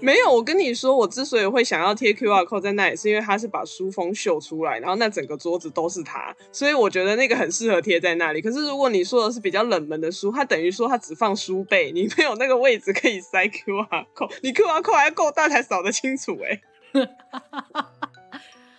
[0.02, 8.42] 没有，我跟你说，我之所以会想要贴 QR code 在那里，是因为他是把书封秀出来，然后那整个桌子都是他，所以我觉得那个很适合贴在那里。
[8.42, 16.62] 可是如果你说的是比较冷门的书，它等于说它只放书背，你没有那个位置可以塞 QR code，你 QR code 还要够大才扫得清楚 哎。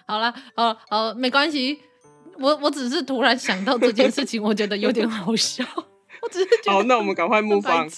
[0.07, 1.81] 好了，好好，没关系，
[2.39, 5.65] 我我只是突然想到这件事情，我觉得有点好笑。
[6.23, 7.91] 我只是觉得好，那我们赶快 move on。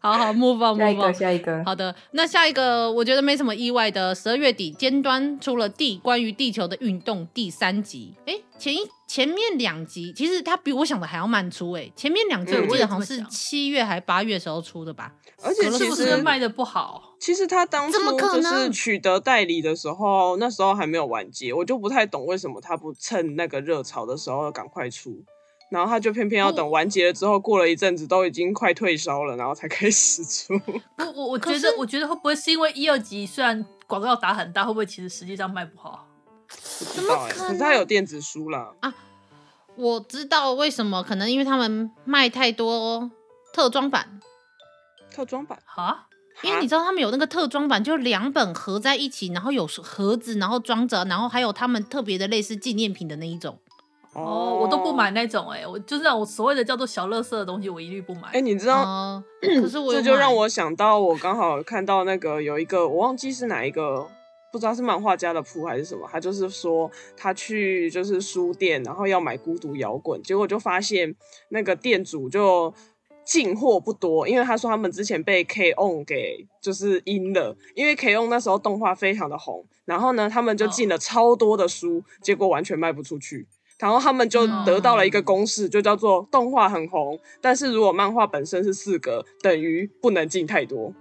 [0.00, 1.64] 好好 move on，下一个，下一个。
[1.64, 4.14] 好的，那下一个我觉得没什么意外的。
[4.14, 8.14] 十二月底，尖端出了地关于地球的运动第三集。
[8.26, 11.70] 哎、欸，前一前面两集其实它比我想的还要慢出。
[11.72, 15.12] 哎，前面两集我记得好像是七月还八月时候出的吧？
[15.42, 17.14] 而且其实卖的不好。
[17.20, 25.24] 其实他当初就是取得代理的时候，那时候还没有完结，我就不太懂为什么他不趁那个热潮的时候赶快出。
[25.74, 30.54] 然后他就偏偏要等完结了之后，过了一阵子都已经快退烧了，然后才开始出。
[30.98, 36.06] 我我我觉得，我觉得会不会是因为一二集虽然广告打很大，会不会其实实际上卖不好？
[36.46, 38.72] 不知道哎、欸，可是他有电子书啦。
[38.78, 38.94] 啊，
[39.74, 43.10] 我知道为什么，可能因为他们卖太多
[43.52, 44.20] 特装版。
[45.10, 46.06] 特装版啊？
[46.42, 53.58] 因为你知道他们有那个特装版，就两本合在一起，然后有盒子，然后装着，然后还有他们特别的类似纪念品的那一种。
[54.14, 58.28] 哦，我都不买那种哎、欸，我就是我所谓的叫做小乐色的东西，我一律不买。
[58.28, 59.24] 哎、欸，你知道，呃、
[59.60, 64.06] 可是我这就让我想到，我刚好看到那个有一个，我忘记是哪一个，
[64.52, 71.14] 不知道是漫画家的铺还是什么，他就是说他去就是书店，然后要买孤独摇滚，结果就发现
[71.48, 72.72] 那个店主就
[73.24, 83.48] 进货不多，因为他说他们之前被 K-On 给就是阴了，因为 K-On 那时候动画非常的红，然后呢，他们就进了超多的书，哦、结果完全卖不出去。
[83.78, 90.92] 然后他们就得到了一个公式，就叫做动画很红，但是如果漫画本身是四格，等于不能进太多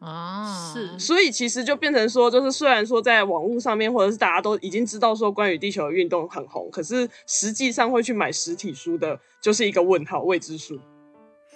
[0.00, 0.72] 啊。
[0.74, 10.78] 是，所以其实就变成说，就是虽然说在网络上面或者是大家都已经知道说关于地球的运动很红，可是实际上会去买实体书的，就是一个问号，未知数。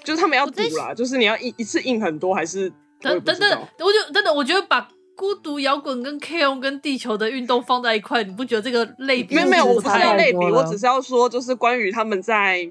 [0.04, 2.68] 就是他们要赌啦，就是你要一一次印很多，还是
[3.00, 4.88] 等等等，我就真的我觉得把。
[5.22, 9.36] 孤独摇滚跟 K-On 跟地球的运动放在一块，你不觉得这个类比？
[9.36, 12.68] 没有没有，我不是要类比，我只是要说，就是关于他们在，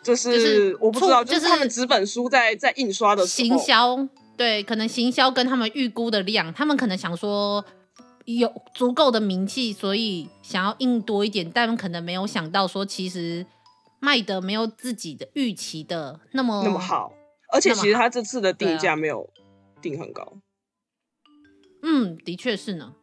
[0.00, 7.64] 就是、就是、我不知道，就是他们纸本书在在印刷的时候，行销对，可能行销跟他们预估的量，他们可能想说
[8.26, 13.44] 有足够的名气，所以想要印多一点，但可能没有想到说，其实
[13.98, 17.12] 卖的没有自己的预期的那么那么好，
[17.52, 19.28] 而且其实他这次的定价没有
[19.82, 20.34] 定很高。
[21.88, 22.94] 嗯，的确是呢。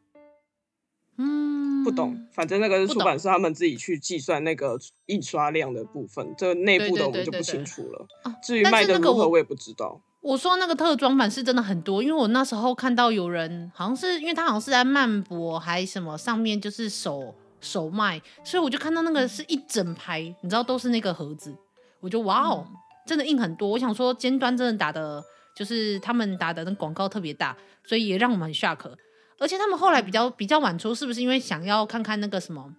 [1.18, 8.06] 嗯，不懂，反正那个是出版社他们自己去计算那个印刷量的部分，这内部的我们就不清楚了。
[8.44, 10.00] 至于卖的如何，我也不知道。
[10.22, 21.56] 我说那个特装版是真的很多，因为我那时候看到有人好像是因为他好像是在漫博还什么上面就是手手卖，所以我就看到那个是一整排，你知道都是那个盒子，
[22.02, 22.68] 我就哇哦，
[23.08, 23.70] 真的印很多。
[23.70, 25.24] 我想说尖端真的打的。
[25.56, 28.94] 就是他们打的那广告特别大，所以也让我们很 shock。
[29.40, 32.74] 而且他们后来比较比较晚出，是不是因为想要看看那个什么，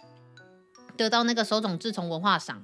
[0.97, 2.63] 得到那个手冢治虫文化赏，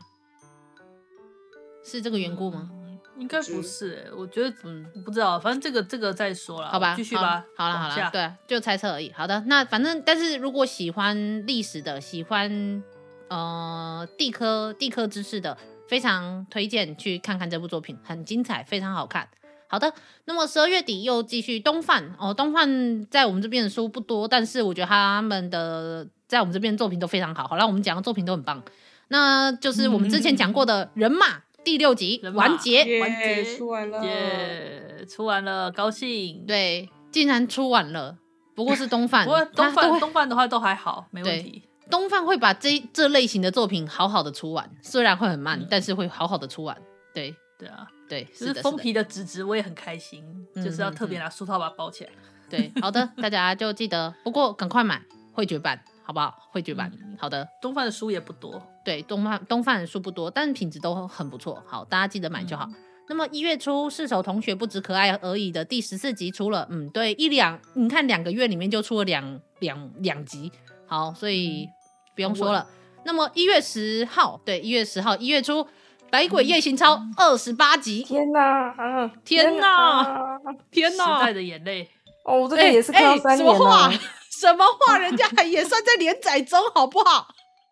[1.84, 2.70] 是这个缘故吗？
[2.72, 7.44] 嗯、应该不是、欸，我觉得嗯，不知道，反正这个这个再说了，好吧，继续吧。
[7.54, 9.12] 好了好了，对，就猜测而已。
[9.12, 12.82] 好的，那反正但是如果喜欢历史的，喜欢
[13.28, 19.28] 呃地科地科知识的，非常推荐去看看这部作品，很精彩，非常好看。
[19.72, 19.90] 好的，
[20.26, 27.48] 那么十二月底又继续东贩哦，东贩在我们这边的书不多，但是我觉得他们的在我们这边的作品都非常好。
[27.48, 28.62] 好了，我们讲的作品都很棒，
[29.08, 38.18] 那就是我们之前讲过的人马、嗯、第六集完结，完结出完了，耶，出完了，高兴，对，竟然出完了，
[38.54, 41.62] 不过是东贩， 不过东贩东贩的话都还好，没问题。
[41.90, 46.76] 东贩会把这这类型的作品好好的出完，虽然会很慢，嗯、但是会好好的出完，
[47.14, 47.86] 对，对啊。
[48.12, 50.22] 对，是封皮的纸质，我也很开心，
[50.54, 52.10] 嗯、就是要特别拿书套把它包起来。
[52.50, 55.00] 对， 好的，大家就记得，不过赶快买
[55.32, 56.36] 会绝版，好不好？
[56.50, 57.48] 会绝版，嗯、好的。
[57.62, 61.64] 东贩的书也不多，对，东贩东贩的书不多，但品质都很不错。
[61.66, 62.66] 好，大家记得买就好。
[62.68, 62.74] 嗯、
[63.08, 70.52] 那么一月初，四手同学不止可爱而已的第十四集出了，嗯，对，一两，你看两个月里面就出了两两两集，
[70.86, 71.66] 好，所以
[72.14, 72.66] 不用说了。
[72.68, 75.64] 嗯、那么一月十号，对，一月十号，一月初。
[76.12, 79.10] 《百鬼夜行抄》二十八集，天哪！
[79.24, 80.38] 天哪！
[80.70, 81.18] 天哪！
[81.20, 81.88] 时代的眼泪
[82.26, 83.54] 哦，这个也是看了三年了。
[83.54, 83.90] 什么话？
[84.30, 84.98] 什么话？
[84.98, 87.28] 人家还也算在连载中，好不好？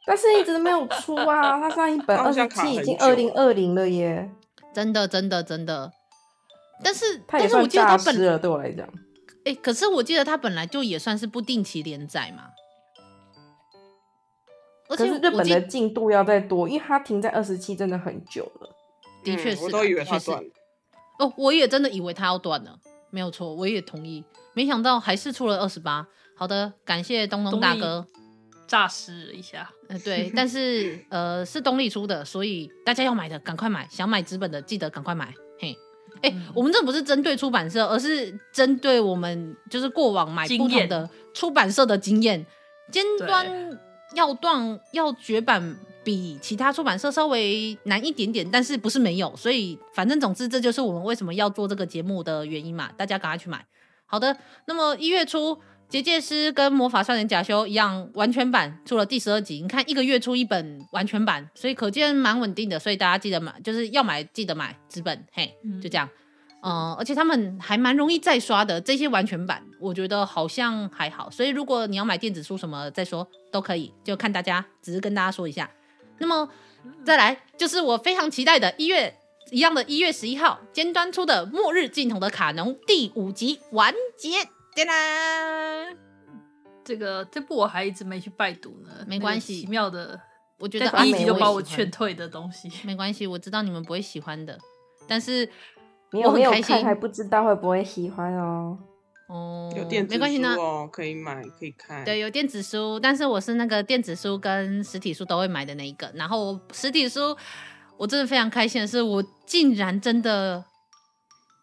[0.06, 1.60] 但是一直都没有出啊！
[1.60, 4.30] 他上一本二十七已经二零二零了耶！
[4.72, 5.92] 真的，真的，真的。
[6.82, 8.86] 但是，他也算大师了，对我来讲。
[9.44, 12.44] 哎、欸，可是我记得他本来就也算是不定期连载嘛。
[14.90, 18.68] 而且可是日本的进度要再多，因为它停在二十七真的很久了。
[19.22, 20.50] 的确是、嗯，我都以为它断了。
[21.20, 22.78] 哦，我也真的以为它要断了，
[23.10, 24.24] 没有错，我也同意。
[24.52, 26.06] 没想到还是出了二十八。
[26.34, 28.06] 好的，感谢东东大哥，
[28.66, 29.70] 诈尸了一下。
[29.88, 35.34] 呃，对，但是 呃是东立出的，所以大家要买的赶快买，想买纸本的记得赶快买。
[35.58, 35.76] 嘿，
[36.22, 42.46] 哎、欸嗯，我们这不是针对出版社，而是针对我们就是过往买不同的出版社的经验，
[42.90, 43.78] 尖端。
[44.14, 53.64] 要断要绝版比其他出版社稍微难一点点，但是不是没有，所以反正总之这就是我们为什么要做这个节目的原因嘛，大家赶快去买。
[54.06, 55.54] 好的，那么一月初
[55.88, 66.08] 《结界师》跟《魔法少年贾修》一样完全版出了第十二集，你看一个月出一本完全版，所以可见蛮稳定的，所以大家记得买，就是要买记得买纸本，嘿，就这样。
[66.60, 75.70] 而且他们还蛮容易再刷的，这些完全版我觉得好像还好，所以如果你要买电子书什么再说都可以，就看大家，只是跟大家说一下。
[76.18, 76.46] 那么
[77.02, 79.16] 再来就是我非常期待的一月
[79.50, 84.28] 一样的一月十一号尖端出的《末日尽头的卡农》第五集完结，
[84.76, 84.92] 对啦。
[86.84, 90.20] 这个这部我还一直没去拜读呢，没关系，那个、奇妙的，
[90.58, 94.58] 我觉得第一集就把我劝退的东西，没关系，我知道你们不会喜欢的，
[95.08, 95.48] 但是。
[96.12, 98.78] 你有没有看还不知道会不会喜欢哦。
[99.28, 102.04] 哦，有电子书哦，可以买可以看。
[102.04, 106.10] 对，有电子书，但是我是那个电子书跟实体书都会买的那一个。
[106.16, 107.36] 然后实体书，
[107.96, 110.64] 我真的非常开心的是，我竟然真的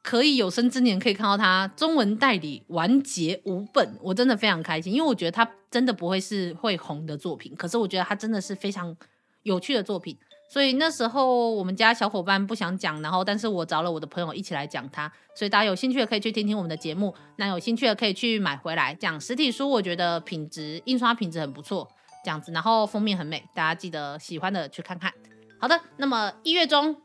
[0.02, 8.96] 可以有生之年可以看到它中文代理完结五本，我真的非常开心，因为我觉得它真的不会是会红的作品，可是我觉得它真的是非常
[9.44, 10.18] 有趣的作品。
[10.50, 18.96] 所以那时候我们家小伙伴不想讲，然后但是我找了我的朋友一起来讲它，所以大家有兴趣的可以去听听我们的节目，那有兴趣的可以去买回来。
[18.96, 21.88] 讲实体书，我觉得品质印刷品质很不错，
[22.24, 25.14] 这样子，然后封面很美，大家记得喜欢的去看看。
[25.60, 26.96] 好的，那么一月中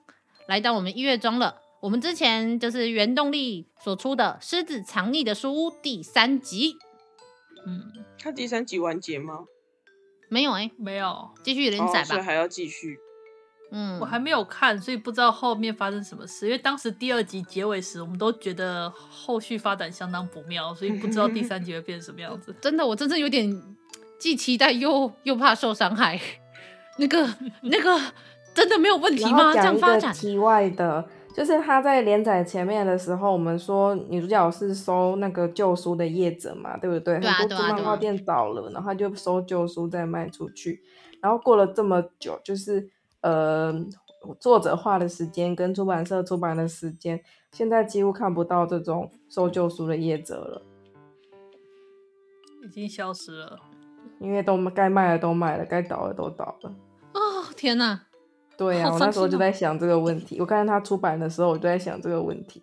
[0.46, 6.76] 来到我们一月中了，我们之前就是原动力所出的《狮子藏匿的书屋》第三集，
[7.66, 9.46] 嗯，它第三集完结吗？
[10.28, 12.98] 没有哎、欸，没有，继续连载吧，哦、所以还要继续。
[13.74, 16.44] 嗯，我还没有看，所以不知道后面发生什么事。
[16.44, 22.54] 因为当时第二集结尾时，我们都觉得后续发展相当不妙，所以不知道第三集会变成什么样子。
[22.60, 23.50] 真的，我真的有点
[24.20, 26.20] 既期待又又怕受伤害。
[26.98, 27.26] 那个
[27.62, 27.98] 那个
[28.52, 29.54] 真的没有问题吗？
[29.54, 30.12] 这样发展？
[30.12, 31.02] 题外的，
[31.34, 37.18] 就是他在连载前面的时候，我们说女主角是收那个旧书的业者嘛，对不对？
[37.18, 40.82] 对啊，很多漫画店倒了，然后他就收旧书再卖出去。
[41.22, 42.90] 然后过了这么久，就是。
[43.22, 43.72] 呃，
[44.38, 50.62] 作者画的时间跟出版社出版的时间，现在几乎看不到这种收旧书的业者了，
[52.64, 53.58] 已经消失了。
[54.20, 56.74] 因为都该卖的都卖了，该倒的都倒了。
[57.14, 58.00] 哦，天哪！
[58.56, 60.38] 对呀、啊，我那时候就在想这个问题。
[60.38, 62.62] 我看到他出版的时候，我就在想这个问题。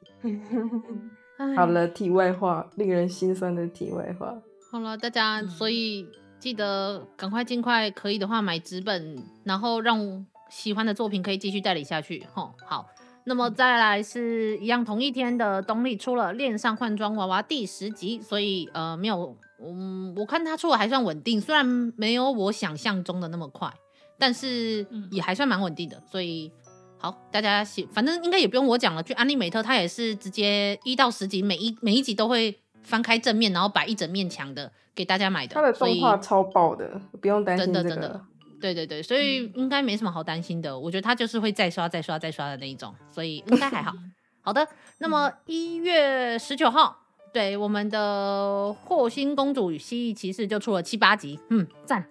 [1.58, 4.34] 好了，题外话，令人心酸的题外话。
[4.72, 6.08] 好了，大家，所以
[6.40, 10.26] 记得赶快尽快可以的话买纸本，然后让。
[10.50, 12.88] 喜欢的作品可以继续代理下去，吼，好，
[13.26, 23.72] 那么再来是一样同一天的东立出了《恋上换装娃娃》第十集，所以呃没有，嗯，我看他出的还算稳定，虽然没有我想象中的那么快，
[24.18, 26.52] 但是也还算蛮稳定的，所以
[26.98, 37.90] 好，大家喜，反正应该也不用我讲了，去安利美特，他也是直接一到十集，每一每一集都会翻开正面，然后摆一整面墙的给大家买的，他的动画超爆的，不用担心这个。
[37.90, 38.26] 真的真的
[38.60, 40.78] 对对对，所以应该没什么好担心的。
[40.78, 43.94] 我觉得他就是会再刷、再刷、再刷的那一种，所以应该还好。
[44.42, 44.68] 好的，
[45.00, 46.98] 那么一月十九号，
[47.34, 52.08] 对我们的《霍星公主与蜥蜴骑士》就出了七八集，嗯，赞，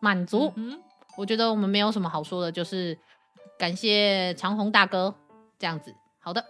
[0.00, 0.52] 满足。
[0.56, 0.80] 嗯，
[1.16, 2.96] 我觉得我们没有什么好说的，就是
[3.58, 5.14] 感谢长虹大哥
[5.58, 5.94] 这样子。
[6.18, 6.44] 好的。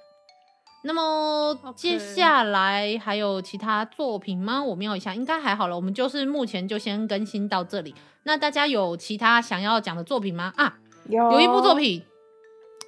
[0.83, 4.63] 那么接下来还有其他作品吗？
[4.65, 5.77] 我瞄一下，应该还好了。
[5.77, 7.95] 我们就是目前就先更新到这里。
[8.23, 10.53] 那大家有其他想要讲的作品吗？
[10.57, 12.03] 啊，有，有一部作品，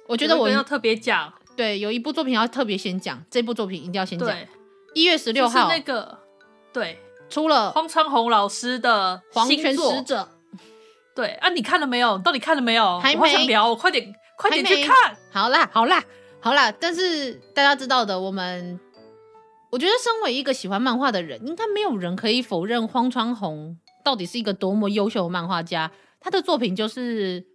[0.07, 1.31] 我觉得我要特别讲。
[1.55, 4.35] 对，有一部作品要特别先讲，这部作品一定要先讲。
[4.95, 6.17] 一月十六号，就是、那个
[6.71, 10.29] 对，出了荒川弘老师的《黄泉使者》。
[11.15, 12.17] 对啊，你看了没有？
[12.17, 12.99] 到底看了没有？
[12.99, 13.19] 还没。
[13.19, 15.15] 我想聊，快点，快点去看。
[15.31, 16.03] 好啦，好啦。
[16.43, 18.77] 好啦，但是大家知道的，我们
[19.71, 25.89] 我觉得身为一个喜欢漫画的人，应该没有人可以否认荒川弘到底是一个多么优秀的漫画家。
[26.19, 27.45] 他的作品就是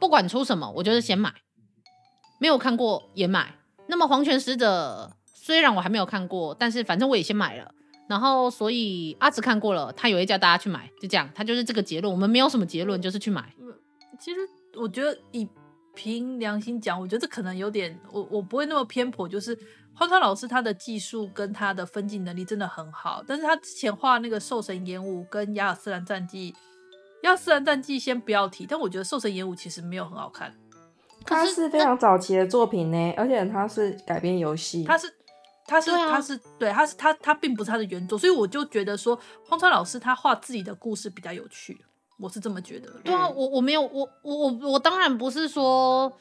[0.00, 1.32] 不管出什么，我就是先买，
[2.40, 3.54] 没有看过也买。
[3.86, 7.72] 那么《黄泉使者》虽然我还没有看过，但是反正我也先买了。
[8.08, 12.12] 然后所以阿紫看过了，他有一家大家去买，就这样，他就是这个结论。
[12.12, 13.54] 我们没有什么结论，就是去买。
[14.18, 14.40] 其实
[14.74, 15.48] 我觉得以
[15.94, 19.58] 凭良心讲，我觉得这可能有点，我我不会那么偏颇，就是。
[19.96, 26.52] 荒川老师他的技术跟他的分镜能力真的很好，但是他之前画那个《兽神演武》跟《亚尔斯兰战记》，
[27.22, 30.52] 《亚尔斯兰战记》先不要提，但我觉得《兽神演武》其实没有很好看。
[31.24, 35.06] 它是非常早期的作品呢，而且它是改编游戏，它是，
[35.64, 39.16] 它是，它是，对，它是，它，它并不是他的原作，所以我就觉得说，
[39.48, 41.84] 荒川老师他画自己的故事比较有趣，
[42.18, 42.90] 我是这么觉得。
[43.04, 46.12] 对啊，我我没有，我我我我当然不是说。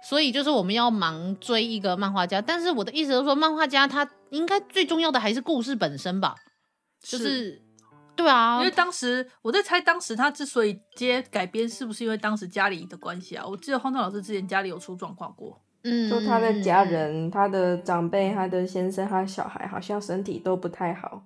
[0.00, 6.36] 所以就是我们要忙追一个漫画家，但是我的意思是说，漫画家他应该最重要的还是故事本身吧？
[7.02, 7.62] 就是，是
[8.14, 13.44] 对啊，因为当时我在猜，当时他之所以接改编，是不是因为当时家里的关系啊？
[13.44, 21.24] 我记得荒川老师之前家里有出状况过，嗯，就他的家人、他的长辈、他的先生、他的小孩好像身体都不太好。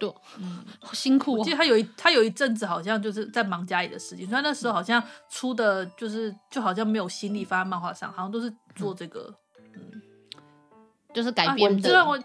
[0.00, 1.38] 对，嗯，好辛苦、哦。
[1.40, 9.32] 我记得他有一他有一阵子好像就是在忙家里的事情，所以那时候好像出的就是就好像没有心力放在漫画上，好像都是做这个，
[9.74, 10.02] 嗯，嗯
[11.12, 11.82] 就是改编的。
[11.88, 12.18] 这让我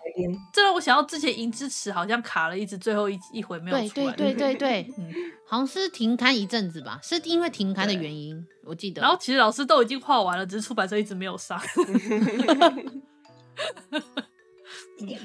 [0.54, 3.90] 这让我想到之前银之匙好像卡了一直，最后一一回没有出来。
[3.90, 5.12] 对对对对对，嗯，
[5.46, 9.02] 好像是停刊一阵子吧，是因为停刊的原因，我记得。
[9.02, 11.60] 然后其实老师都已经画完了，只是出版社一直没有上。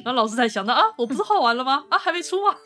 [0.05, 1.85] 然后老师才想到啊，我不是画完了吗？
[1.91, 2.57] 啊，还没出吗？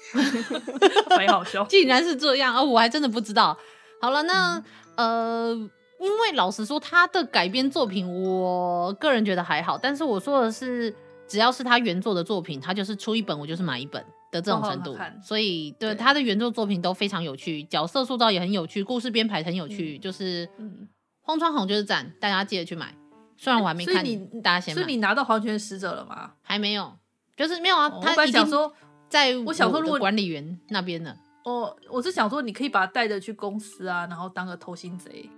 [1.19, 2.63] 没好笑，竟然是这样啊！
[2.63, 3.57] 我还真的不知道。
[4.01, 4.63] 好了，那、
[4.97, 9.77] 嗯、呃，因为老实说，他的改编作品，我个人觉得还好。
[9.77, 10.95] 但是我说的是，
[11.29, 14.03] 只要是他原作的作品，他就是出一本，我就是买一本
[14.33, 14.97] 的这种程度。
[15.23, 20.89] 所以，对，对他的原作作品都非常有趣，角色塑造也很有趣，故事编排很有趣，嗯、就是嗯，
[21.23, 22.95] 荒川弘就是赞，大家记得去买。
[23.37, 24.83] 虽然我还没看，你大家先买。
[24.83, 26.33] 所以你拿到《黄泉使者》了吗？
[26.43, 26.97] 还没有，
[27.37, 27.89] 就是没有啊。
[28.03, 28.73] 他已经说
[29.09, 31.17] 在我想说，如果管理员那边呢？
[31.45, 35.29] 哦，我是想说，你可以把它带着去公司啊，然后当个偷心贼。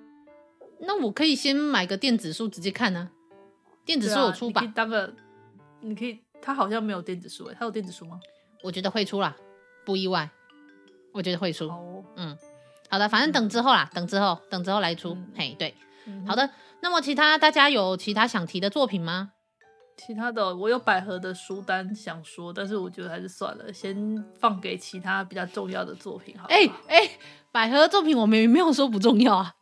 [0.81, 3.11] 那我可以先买个电子书直接看呢、啊。
[3.85, 5.15] 电子书有出版，你可以当个，
[5.81, 6.21] 你可以。
[6.43, 8.21] 他好像没有电子书诶，他有电子书吗？
[8.63, 9.35] 我觉得会出啦，
[9.85, 10.29] 不意外。
[11.13, 11.67] 我觉得会出。
[11.67, 12.37] 哦、嗯，
[12.91, 15.15] 好的，反正等之后啦，嗯、等之后，等之后来出。
[15.15, 15.75] 嗯、嘿，对，
[16.05, 16.49] 嗯、好的。
[16.87, 19.33] 那么其他大家有其他想提的作品吗？
[19.97, 26.47] 其他的我有百合的书单想说，但是我觉得还是算了，先放给其他比较重要的作品好。
[26.47, 27.11] 哎哎、欸欸，
[27.51, 29.53] 百合的作品我们没有说不重要啊，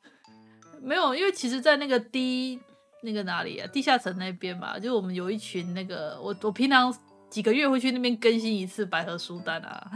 [0.83, 2.61] 没有，因为其实，在那个低
[3.03, 6.95] 那个哪里啊，地下城那边嘛，就我们有一群那个，我我平常
[7.31, 9.91] 几个月会去那边更新一次百合书单啊。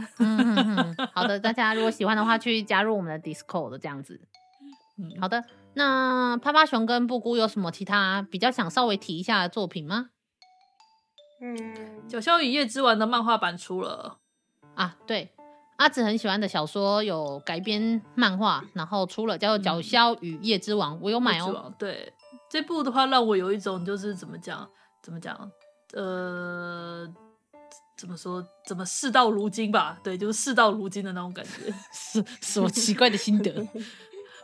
[1.13, 4.19] 好的，大家如果喜欢的话，去加入我们的 Discord 这样子。
[4.97, 5.43] 嗯，好的。
[5.79, 10.09] 那趴趴熊跟布谷有什么其他比较想稍微提一下的作品吗？
[11.41, 11.55] 嗯，
[12.05, 14.17] 《九霄与夜之丸》的漫画版出了
[14.75, 15.31] 啊，对，
[15.77, 21.73] 阿紫很喜欢的小说有改编漫画，然后出了叫做《九霄与夜之王》，我有买哦。
[21.79, 22.11] 对，
[22.49, 24.69] 这部的话让我有一种就是怎么讲，
[25.01, 25.49] 怎么讲，
[25.93, 27.07] 呃，
[27.97, 29.97] 怎么说，怎么事到如今吧？
[30.03, 33.65] 对，就是事到如今的那种感觉， 是什么奇怪的心得？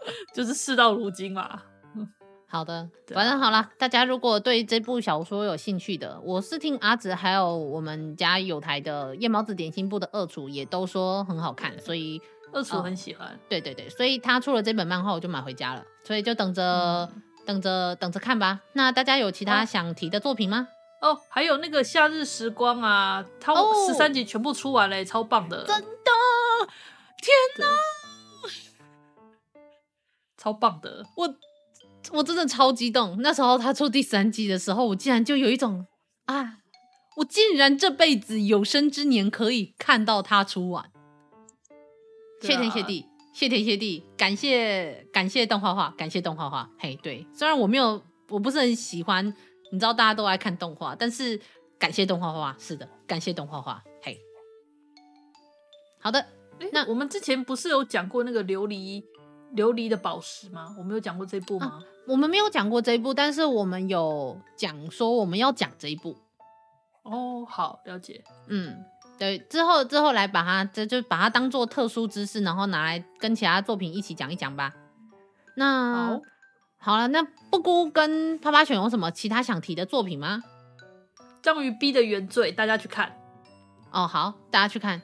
[0.34, 1.62] 就是事到如今嘛。
[2.48, 12.22] 好的，反正好了，大家如果对这部小说有兴趣的，我是听阿紫还有我们家有台的夜猫子点心部的二厨也都说很好看，所以
[12.54, 13.28] 二厨很喜欢。
[13.28, 13.32] 哦。
[13.50, 18.62] 对对对，所以他出了这本漫画，我就买回家了，所以就等着、嗯、等着等着看吧。
[18.74, 20.68] 那大家有其他想提的作品吗？
[21.02, 23.54] 哦，还有那个夏日时光啊，它
[23.86, 26.12] 十三集全部出完了，超棒的，真的，
[27.18, 27.66] 天哪！
[30.46, 31.36] 超棒的，我
[32.12, 33.18] 我真的超激动。
[33.20, 35.88] 那时候他出第三季的时候，我竟然就有一种
[36.26, 36.60] 啊，
[37.18, 40.92] 我竟然这辈子有生之年可以看到他出完。
[42.42, 46.70] 谢天谢地，谢天谢地，感谢感谢动画画，感谢动画画。
[46.78, 49.26] 嘿，对，虽然我没有，我不是很喜欢，
[49.72, 51.42] 你知道大家都爱看动画，但是
[51.80, 53.84] 感谢动画画，是的，感谢动画画。
[54.04, 54.16] 嘿，
[56.00, 56.24] 好的，
[56.72, 59.04] 那我们之前不是有讲过那个琉璃？
[59.54, 60.74] 琉璃的宝石吗？
[60.78, 61.66] 我们有讲过这一部吗？
[61.66, 66.16] 啊，我们没有讲过这一部，但是我们有讲说我们要讲这一部。
[67.04, 68.24] 哦，好，了解。
[68.48, 68.84] 嗯，
[69.18, 74.74] 对，之后之后来把它，这就把它当做特殊知识，然后拿来跟其他作品一起讲一讲吧。
[75.56, 76.22] 那好，
[76.78, 77.22] 好了，那
[77.52, 80.42] 布谷跟啪啪犬有什么其他想提的作品吗？
[81.42, 83.16] 章鱼 B 的原罪，大家去看。
[83.92, 85.02] 哦，好，大家去看。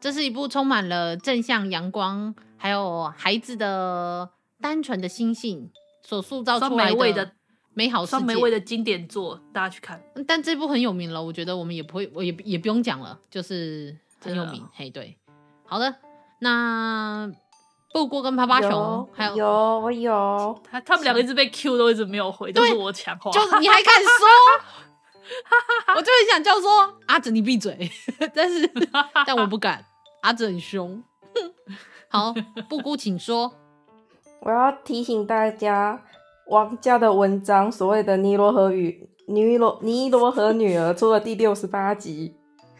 [0.00, 5.68] 这是一部充满了正向阳光，还有孩子的单纯的心性
[6.00, 7.32] 所塑造出来的，
[7.74, 10.00] 美好世界，美味的经典作，大家去看。
[10.28, 14.64] 但这部很有名了，我觉得我们也不会，我也也不用讲了，就是很有名。
[14.72, 15.18] 嘿，对，
[15.66, 15.92] 好的，
[16.38, 17.28] 那
[17.92, 25.96] 布谷跟趴趴熊还有有我有他，他们两个一直被 Q 都一直没有回，都是我抢话，就是 你还敢说？
[25.96, 27.90] 我就很想叫说阿哲你闭嘴，
[28.32, 28.70] 但是
[29.26, 29.84] 但我不敢，
[30.22, 31.02] 阿哲很凶。
[32.12, 32.34] 好，
[32.68, 33.50] 布姑请说。
[34.40, 36.02] 我要提醒大家，
[36.46, 42.34] 王家的文章所谓的尼罗河与尼罗尼罗河女儿出了第六十八集。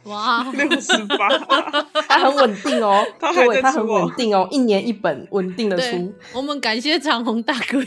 [0.05, 1.30] 哇， 六十八，
[2.07, 6.12] 它很稳定哦， 各位，它很稳定哦，一年一本，稳定的书。
[6.35, 7.83] 我们感谢长虹大哥。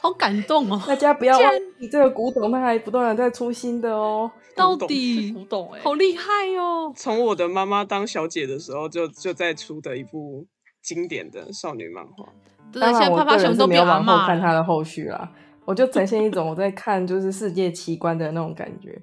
[0.00, 0.82] 好感动哦！
[0.86, 4.28] 大家不要忘记这个古董，它还不断的在出新的哦。
[4.58, 6.92] 到底古董哎，好厉害哦！
[6.96, 10.46] 从我的妈妈当小姐的时候就就在出的一部
[10.82, 12.28] 经典的少女漫画。
[12.72, 15.32] 当然，我个人是没有往后看它的后续啦，
[15.64, 19.00] 我就呈现一种我在看就是世界奇观的那种感觉。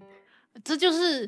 [0.64, 1.28] 这就是，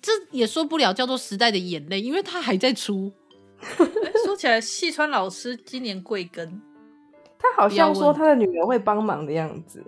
[0.00, 3.12] 这也说不了叫做时代的眼泪，因为它还在出。
[4.24, 6.60] 说起来，细川老师今年贵庚？
[7.38, 9.84] 他好像说他的女儿会帮忙的样子，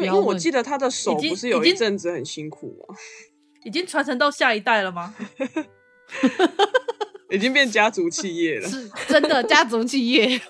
[0.00, 2.94] 对，因为我记得他的手不是有一阵子很辛苦吗？
[3.64, 5.14] 已经传承到下一代了吗？
[7.30, 10.40] 已经变家族企业了， 是真的家族企业。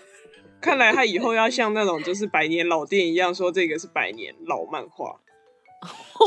[0.61, 5.21] 看来他以后要像那种就是百年老店一样，说这个是百年老漫画，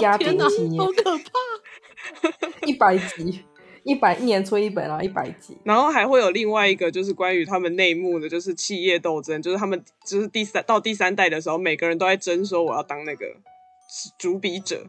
[0.02, 3.44] 家族企业，好可怕，一百集。
[3.90, 13.26] 一百一年出一本，然后一百集，然后还会有另外一个，就是关于他们内幕的，就是企业斗争，就是他们就是第三到第三代的时候，每个人都在争说我要当那个
[14.20, 14.86] 主笔者，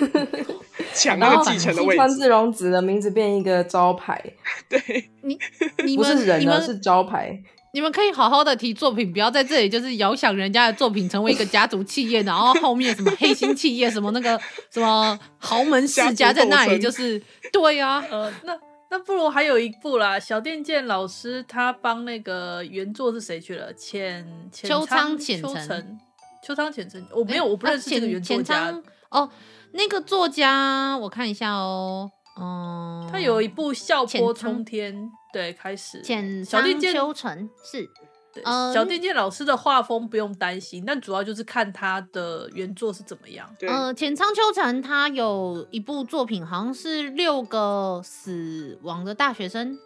[0.94, 1.96] 抢那个继承的位置。
[1.96, 4.18] 川志荣子的名字变一个招牌，
[4.70, 5.38] 对，你
[5.84, 7.38] 你不是人了，是招牌。
[7.76, 14.40] 你们可以好好的提作品，不要在这里就是遥想人家的作品成为一个家族企业，然后后面什么黑心企业，什么那个
[14.72, 17.22] 什么豪门世家在那里，就是
[17.52, 18.04] 对呀、啊。
[18.10, 18.58] 呃，那
[18.90, 23.70] 那不如还有一部啦，小畑健老师他帮那个原作是谁去了？
[23.74, 25.98] 浅秋仓浅城，
[26.42, 28.74] 秋仓浅城，我没有，我不认识这个原作家、
[29.10, 29.28] 哦。
[29.72, 32.10] 那个作家，我看一下哦。
[32.40, 36.02] 嗯，他有一部笑波冲天，对，开始。
[36.44, 37.86] 小畑健秋成是，
[38.32, 43.54] 对，嗯、小畑健老师的画风不用担心，但主要就是看他的原作是怎么样。
[43.58, 49.78] 对，呃，浅仓秋成他有一部作品，好像是六个死亡的大学生，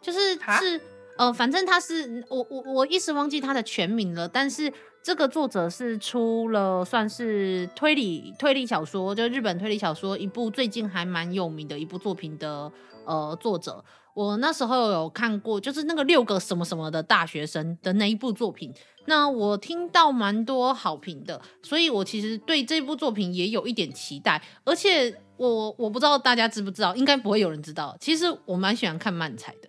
[0.00, 0.80] 就是是
[1.18, 4.72] 呃，反正他是我我我一时忘记他的全名了，但是。
[5.06, 12.72] 这个作者是出了算是推理推理小说，就日本推理小说一部最近还蛮有名的一部作品的
[13.04, 13.84] 呃作者。
[14.16, 18.72] 我那时候有看过，就是那个六个什么什么的大学生的那一部作品。
[19.04, 24.42] 那我听到蛮多好评的，所以我其实对这部作品也有一点期待。
[24.64, 27.94] 而且我我不知道大家知不知道，应该不会有人知道。
[28.00, 29.68] 其实我蛮喜欢看漫才的。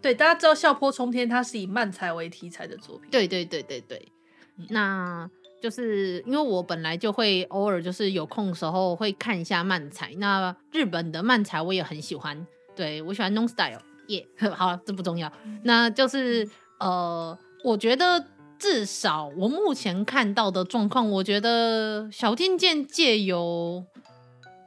[0.00, 3.10] 对，大家知道《笑坡冲天》，它是以漫才为题材的作品。
[3.10, 4.12] 对对对对对，
[4.56, 5.28] 嗯、那
[5.60, 10.14] 就是因为我本来就会偶尔就是有空的时候会看一下漫才。
[10.18, 12.46] 那日本的漫才我也很喜欢，
[12.78, 15.30] 对，我喜欢 Non Style，耶、yeah， 好，这不重要。
[15.64, 16.48] 那就是
[16.78, 18.24] 呃，我觉得
[18.56, 23.84] 至少我目前看到的状况，我觉得小天健借由。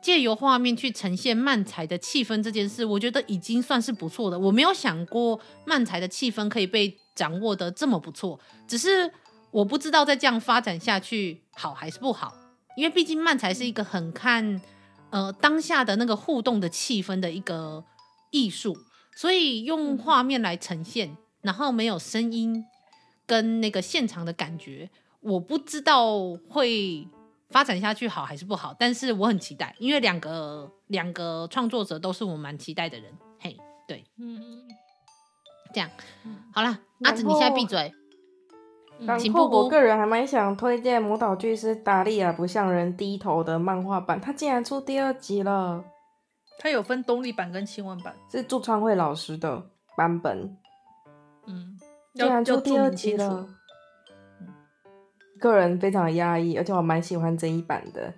[0.01, 4.39] 借由画面去呈现漫才的气氛这件事，我觉得已经算是不错的。
[4.39, 9.11] 我没有想过漫才的气氛可以被掌握的这么不错，只是
[9.51, 12.33] 我不知道再这样发展下去好还是不好。
[12.75, 14.59] 因为毕竟漫才是一个很看
[15.11, 17.83] 呃当下的那个互动的气氛的一个
[18.31, 18.75] 艺术，
[19.15, 22.65] 所以用画面来呈现，然后没有声音
[23.27, 27.07] 跟那个现场的感觉，我不知道会。
[27.51, 28.73] 发展下去好还是不好？
[28.79, 33.11] 但是我很期待，因为两个两个创作者都是我蛮期待的人。
[33.41, 34.39] 嘿，对，嗯，
[35.73, 35.89] 这样，
[36.53, 37.93] 好了，阿紫，你现在闭嘴。
[39.01, 45.83] 然后我个人还蛮想推荐《魔导剧师达利亚不向人低头》的漫画版，它竟然出第二集了。
[46.61, 49.65] 它有分动力版跟轻文版，是祝川慧老师的
[49.97, 50.55] 版本。
[51.47, 51.75] 嗯，
[52.13, 53.49] 竟然出第二集了。
[55.39, 58.13] 个人非常的压抑，而且我蛮喜欢这一版的。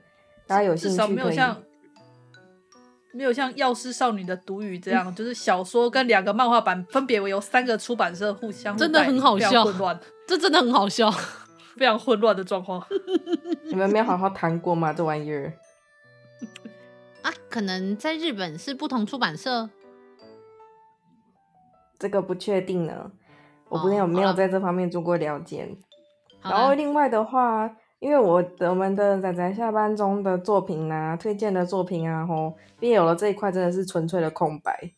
[0.46, 1.08] 大家有兴趣可以。
[1.08, 1.64] 至少没有像
[3.14, 11.10] 没有像药师少女的毒语这样，嗯、就是小说跟两个漫画版分别由三个出版社互相真的很好笑，混乱，这真的很好笑，
[11.80, 12.86] 非常混乱的状况。
[13.64, 14.92] 你们没有好好谈过吗？
[14.92, 15.54] 这玩意儿
[17.24, 19.70] 啊，可能在日本是不同出版社，
[21.98, 23.12] 这个不确定呢。
[23.70, 25.68] 我不没有没有在这方面做过了解。
[26.44, 34.92] 然后另外的话，因为我的我们的仔仔下班中的作品啊，推荐的作品啊，吼，BL 了这一块真的是纯粹的空白。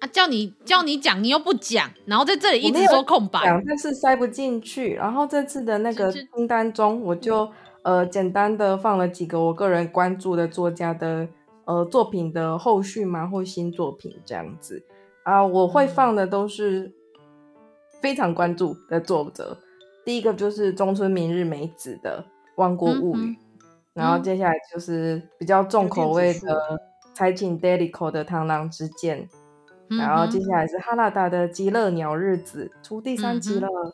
[0.00, 4.94] 啊，叫你叫你讲，你又不讲，然后在这里一直说空白，讲但是塞不进去。
[4.94, 7.50] 然后这次的那个清单中，我就
[7.84, 11.28] 呃简单的放了几个我个人关注的作家的
[11.64, 14.84] 呃作品的后续嘛，或新作品这样子
[15.22, 16.92] 啊，我会放的都是
[18.02, 19.56] 非常关注的作者。
[20.04, 22.22] 第一个就是中村明日美子的
[22.56, 23.20] 《万国物语》
[23.94, 26.78] 然后接下来就是比较重口味的
[27.14, 29.22] 柴井 delico 的《螳螂之剑》
[29.88, 33.92] 嗯，然后接下来是哈拉达的《极乐鸟日子》出第三集了，嗯，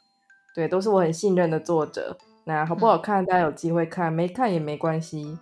[0.55, 2.17] 对，都是我很信任的作者。
[2.51, 3.25] 那好不好看？
[3.25, 5.39] 大家有机会看，没看也没关系。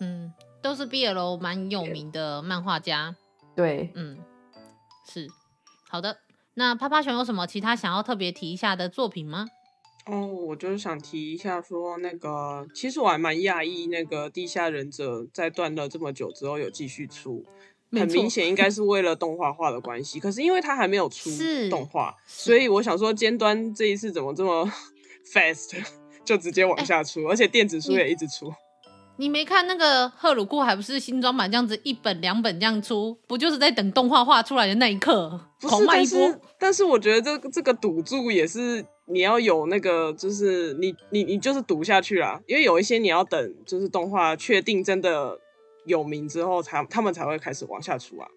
[0.00, 0.32] 嗯，
[0.62, 3.14] 都是 BL 蛮有名的漫画家。
[3.54, 4.16] 对，嗯，
[5.06, 5.28] 是
[5.90, 6.16] 好的。
[6.54, 9.46] 那趴趴熊有什么其他想要特别提一下的作品吗？
[10.06, 17.44] 哦，我就是想提一下，说那个，其实我还蛮讶异，那个《地下忍者》在断了这么久之后有继续出，
[17.92, 20.18] 很明显应该是为了动画化的关系。
[20.18, 21.28] 可是因为它还没有出
[21.68, 24.66] 动画，所以我想说，尖端这一次怎么这么
[25.30, 25.84] fast，
[26.28, 28.52] 就直接往下出，欸、而且电子书也一直出。
[29.16, 36.18] 你，你没看那个赫鲁库还不是新装版这样子一本两本这样出，不就是在等动画画出来的那一刻狂卖一波？
[36.18, 38.84] 但是，但是我觉得这这个赌注也是。
[39.10, 45.40] 你要有那个，就是你你你就是赌下去啦，因为有一些你要等，就是动画确定真的
[45.86, 48.28] 有名之后才，才他们才会开始往下出啊。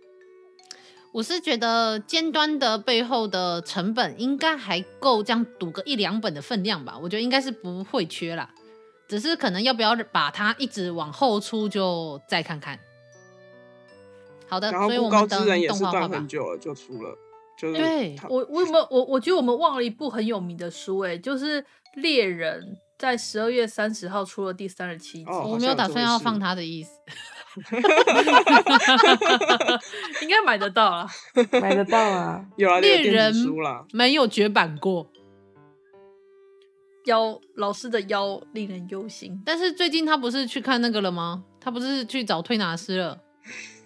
[1.13, 8.49] 我是觉得尖端的背后的成本应该还够这样赌个一两本的分量吧，我觉得应该是不会缺啦，
[9.07, 12.79] 只是可能要不要把它一直往后出，就再看看。
[14.47, 17.17] 好的，然后孤高之人也是断很久了就出了。
[17.59, 21.61] 对我，我有没有我我觉得我们忘了一部很有名的书，哎，就是
[21.95, 22.59] 《猎人》
[22.97, 25.25] 在十二月三十号出了第三十七集。
[25.29, 26.89] 哦，我没有打算要放它的意思，
[30.21, 31.07] 应该买得到啊，
[31.61, 33.33] 买得到啊，有啊，猎人
[33.91, 35.07] 没有绝版过，
[37.05, 39.41] 腰老师的腰令人忧心。
[39.45, 41.43] 但是最近他不是去看那个了吗？
[41.59, 43.19] 他不是去找推拿师了。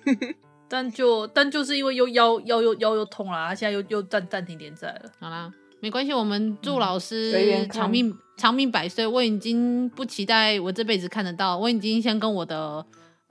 [0.67, 5.11] 但就但就是因为又腰腰又腰又痛了，他现在又又暂暂停连载了。
[5.19, 9.05] 好啦，没关系，我们祝老师长命、嗯、长命百岁。
[9.05, 12.85] 我已经不期待我这辈子看得到，我已经先跟我的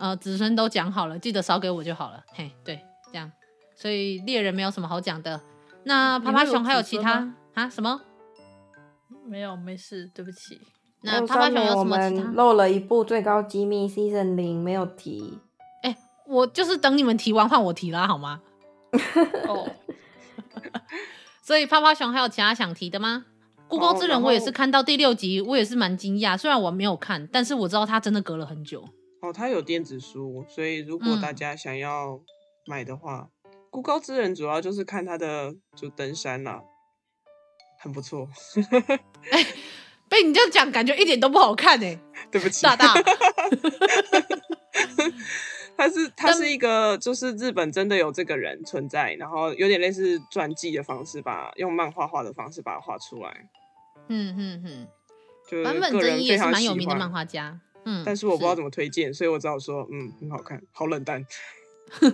[0.05, 2.22] 呃子孙都讲好了，记得烧给我就好了。
[2.34, 2.78] 嘿，对，
[3.11, 3.32] 这样，
[3.74, 5.40] 所以猎人没有什么好讲的。
[5.84, 7.70] 那趴趴熊还有其他啊？
[7.70, 8.02] 什么？
[9.24, 10.61] 没有，没事，对不起。
[11.00, 12.20] 那趴趴熊有什么其他？
[12.20, 15.38] 我们漏了一部最高机密 Season 零没有提。
[15.82, 15.96] 哎
[16.26, 18.42] 我就是等你们提完换我提啦，好吗？
[19.48, 19.66] 哦，
[21.40, 23.24] 所以趴趴熊还有其他想提的吗？
[23.68, 26.36] 孤高之人我也是看到第六集，我也是蛮惊讶。
[26.36, 28.86] 虽然我没有看，但是我知道他真的隔了很久。
[29.24, 32.20] 哦，他有电子书，所以如果大家想要
[32.66, 36.62] 买的话，嗯、孤高之人主要就是看他的就登山啦，
[37.80, 38.28] 很不错。
[39.30, 39.46] 哎、欸，
[40.10, 42.00] 被你这样讲，感觉一点都不好看哎、欸。
[42.30, 42.92] 对不起，大大。
[45.74, 53.48] 他是他是一个，就是日本真的有这个人存在，然后有点类似传记的方式吧，用漫画画的方式把它画出来。
[54.08, 54.88] 嗯嗯嗯，
[55.50, 57.58] 就是坂本真一也是蛮有名的漫画家。
[57.85, 61.24] 嗯，但是我不知道怎么推荐，所以我只好说，嗯，很好看，好冷淡。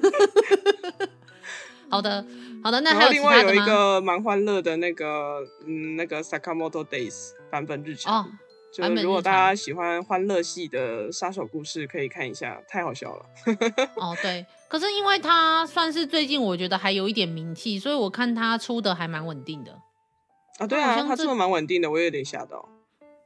[1.91, 2.25] 好的
[2.63, 8.25] 好的，那还有另外有一个蛮欢乐的那个，嗯，那个 Sakamoto Days 版本日常。
[8.25, 8.29] 哦
[8.73, 13.27] 就是如果大家喜欢欢乐系的杀手故事，可以看一下，太好笑了。
[13.99, 19.77] 哦，对，可是因为他算是最近我觉得还有一点名气，所以我看他出的还蛮稳定的。
[20.59, 22.69] 啊，对啊，他出的蛮稳定的，我也有点吓到。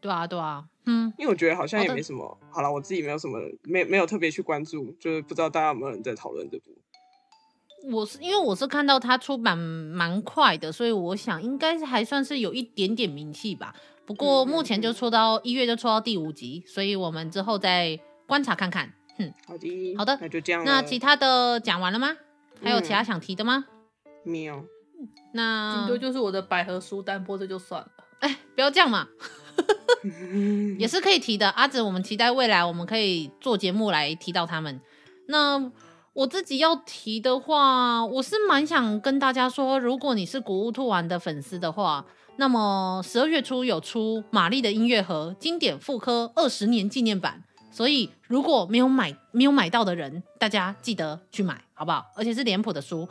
[0.04, 2.38] 对啊，对啊，嗯，因为我觉得好像也没什么。
[2.50, 6.64] 好了，我自己没有什么，没没有特别去关注，就是不知道大家有没有人在讨论这部。
[7.90, 13.74] 我是因为我是看到他出版蛮快的，所以我想应该是还算是有一点点名气吧。
[14.04, 18.92] 不过目前就出到一月就出到第五集，所以我们之后再观察看看。
[19.16, 20.62] 哼，好的，好的，那就这样。
[20.66, 22.14] 那其他的讲完了吗？
[22.62, 23.64] 还有其他想提的吗？
[24.22, 24.66] 没有。
[25.32, 27.90] 那顶多就是我的百合书单播，这就算了。
[28.20, 29.06] 哎，不要这样嘛，
[30.78, 31.48] 也是可以提的。
[31.50, 34.80] 阿紫，我们期待未来我们可以做节目来提到他们。
[35.28, 35.70] 那
[36.12, 42.04] 我自己要提的话，我是蛮想跟大家说，如果你是古物兔丸的粉丝的话。
[42.36, 52.04] 那么十二月初有出《玛丽的音乐盒》经典复刻二十年纪念版，所以如果没有买没有买到的人，大家记得去买，好不好？
[52.16, 53.08] 而且是脸谱的书，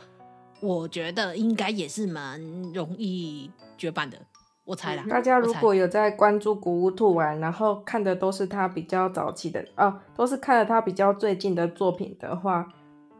[0.60, 2.38] 我觉得应该也是蛮
[2.74, 4.18] 容易绝版的。
[4.64, 5.04] 我猜啦。
[5.08, 12.66] 大家如果有在关注古屋兔丸，然后看的都是他比较早期的哦，都是看了他比较最近的作品的话，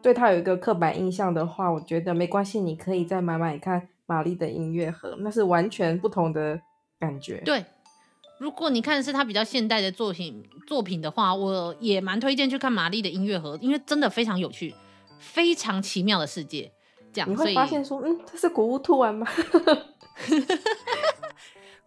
[0.03, 6.61] 对他有一个刻板印象的话，我觉得没关系，你可以再买买看玛丽的音乐盒，那是完全不同的
[6.99, 7.43] 感觉。
[7.45, 7.65] 对。
[8.41, 14.75] 如果你看的是他比较现代的作品作品的话，我也蛮推荐去看玛丽的音乐盒，因为真的非常有趣，
[15.21, 16.73] 非常奇妙的世界。
[17.13, 19.25] 这样你会发现说，嗯，这是古屋兔丸吗？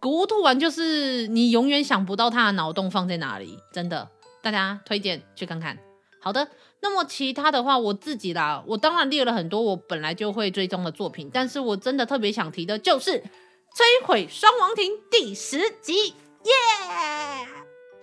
[0.00, 4.08] 古屋兔丸就是你永远想不到他的脑洞放在哪里，真的，
[4.42, 5.76] 大家推荐去看看。
[6.20, 6.48] 好的，
[6.80, 16.14] 那么其他的话，我自己啦，我当然列了很多我本来就会追踪的作品，但是我真的特别想提的就是《摧毁双王庭》第十集。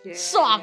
[0.05, 0.61] 耶，爽！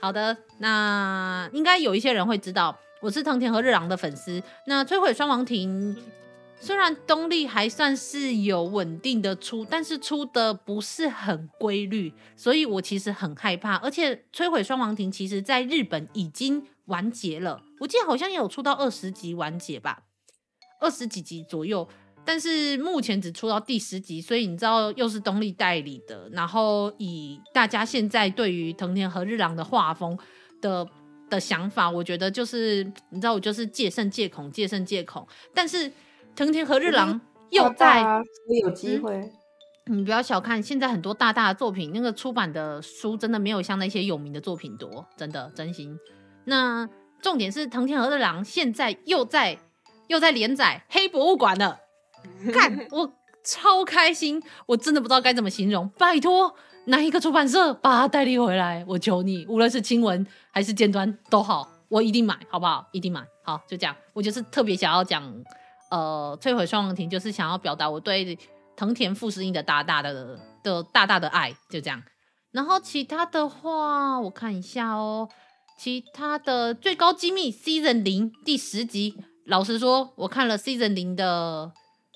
[0.00, 4.40] 好的，那应该有一些人会知道，我是藤田和日郎的粉丝。
[4.66, 5.96] 那摧毁双王庭
[6.60, 13.76] 虽然东立还算是有稳定的出，但是出的不是很规律，所以我其实很害怕。
[13.76, 20.02] 而且摧毁双王庭其实在日本已经完结了，我记得好像也有出到二十集完结吧，
[20.80, 21.88] 二十几集左右。
[22.22, 30.16] 但是目前只出到第十集，所以你知道又是东立代理的，然后以大家现在对于藤田和日郎的画风
[30.60, 30.86] 的
[31.30, 35.26] 的想法，我觉得就是你知道我就是戒慎戒恐，戒慎戒恐。
[35.54, 35.90] 但是
[36.40, 37.20] 藤田和日郎
[37.50, 38.24] 又在，我
[38.62, 39.14] 有机会、
[39.84, 45.98] 嗯，你不要小看现在很多大大的作品，那个出版的书真的没有像那些有名的作品多，真的真心。
[46.46, 46.88] 那
[47.20, 49.58] 重点是藤田和日郎现在又在
[50.08, 51.78] 又在连载黑博物馆了。
[52.50, 53.12] 看， 我
[53.44, 55.90] 超开心，我真的不知道该怎么形容。
[55.98, 56.54] 拜托，
[56.86, 58.82] 哪一个出版社把它代理回来？
[58.88, 62.88] 我求你，无论是亲文还是尖端都好，我一定买，好不好？
[62.92, 63.22] 一定买。
[63.42, 63.94] 好，就这样。
[64.14, 65.22] 我就是特别想要讲，
[65.90, 68.38] 呃，摧毁双王庭，就是想要表达我对
[68.76, 72.02] 藤田富士英的大大的的大大的爱，就这样。
[72.52, 75.28] 然后其他的话，我看一下哦。
[75.78, 79.16] 其他的最高机密 Season 零第十集，
[79.46, 81.72] 老实说，我看了 Season 零的。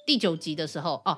[0.06, 1.16] 第九集的时候哦，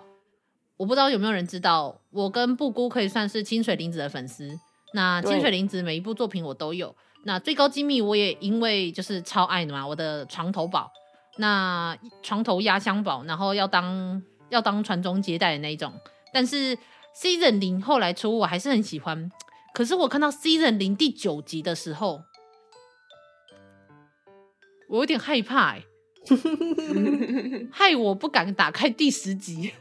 [0.76, 4.48] 我不知道有没有人知道，我跟布姑可以算是清水玲子的粉丝。
[4.92, 6.94] 那清水玲子每一部作品我都有。
[7.24, 10.88] 那最高机密我也因为就是超爱的嘛，我的床头宝，
[11.37, 15.93] 那床头压箱宝，然后要当要当传宗接代的那一种。
[16.32, 16.76] 但是
[17.14, 19.30] Season 零后来出我还是很喜欢，
[19.74, 22.22] 可是我看到 Season 零第九集的时候，
[24.89, 25.84] 我有点害怕哎、
[27.72, 29.72] 害我不敢打开第十集，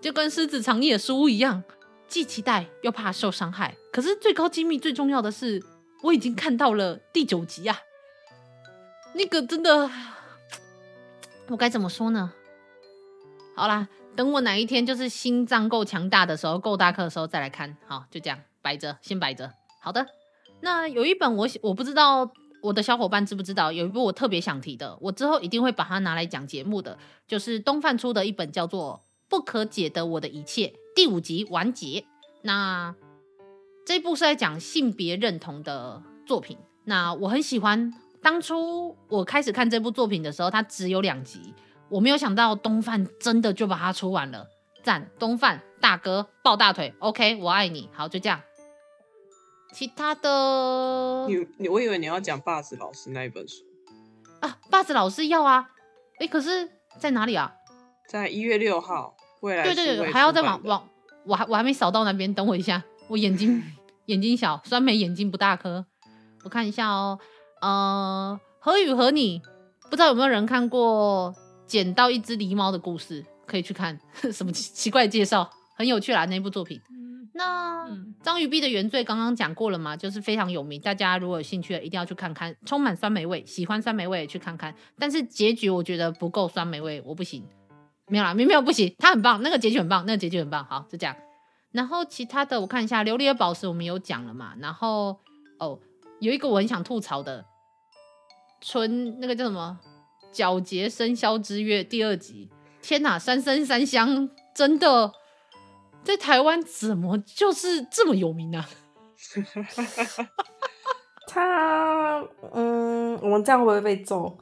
[0.00, 1.62] 就跟狮子藏野书一样，
[2.08, 3.74] 既期待又怕受伤害。
[3.92, 5.62] 可是最高机密最重要的是，
[6.02, 7.78] 我已经看到了第九集啊！
[9.14, 9.90] 那个真的，
[11.48, 12.32] 我该怎么说呢？
[13.56, 17.76] 好啦，等我哪一天就是心脏够强大的时候，够大颗的时候再来看。
[17.86, 19.52] 好，就这样摆着，先摆着。
[19.80, 20.06] 好的，
[20.60, 22.30] 那有一本我我不知道。
[22.62, 26.96] 我的小伙伴知不知道有一部我特别想提的，我之后一定会把它拿来讲节目的，
[27.26, 32.04] 就是东贩出的一本叫做《不可解的我的一切》第五集完结。
[32.42, 32.94] 那
[33.84, 36.56] 这一部是在讲性别认同的作品。
[36.84, 41.54] 那我很喜欢，当初我开始看这部作品的时候，它只有两集，
[41.88, 44.46] 我没有想到东贩真的就把它出完了，
[44.82, 45.10] 赞！
[45.18, 47.88] 东贩大哥抱大腿，OK，我爱你。
[47.92, 48.40] 好，就这样。
[49.72, 53.64] 其他的，你你我以为你要讲霸子老师那一本书
[54.40, 55.70] 啊，霸子老师要啊，
[56.18, 56.68] 哎、欸，可是
[56.98, 57.54] 在哪里啊？
[58.06, 60.88] 在一月六号，未来对对对，还要再往往，
[61.24, 63.62] 我还我还没扫到那边，等我一下，我眼睛
[64.06, 65.84] 眼睛小，酸梅眼睛不大颗，
[66.44, 67.18] 我看一下哦，
[67.60, 69.42] 呃，何雨和你，
[69.82, 71.34] 不知道有没有人看过
[71.66, 74.00] 捡到一只狸猫的故事，可以去看，
[74.32, 76.80] 什么奇奇怪介绍，很有趣啦那部作品。
[77.34, 77.86] 那
[78.22, 84.74] 章鱼 B 的原罪刚刚讲过了嘛，就是非常有名，大家如果有兴趣的，一定要去看看，充满酸梅味，喜欢酸梅味去看看。
[84.98, 87.44] 但是结局我觉得不够酸梅味，我不行，
[88.08, 91.14] 没有啦，没有不行，他很棒，那个结局很棒，那个结局很棒，好，就这样。
[91.72, 95.18] 然后其他的我看一下，琉璃的宝石我们有讲了嘛，然后
[95.58, 95.78] 哦，
[96.20, 97.44] 有一个我很想吐槽的，
[98.60, 99.80] 纯那个叫什么
[100.32, 102.50] 皎洁生肖之月第二集，
[102.80, 105.12] 天哪，三生三香真的。
[106.04, 108.68] 在台湾怎么就是这么有名呢、 啊？
[111.28, 114.36] 他嗯，我们这样会不会被揍？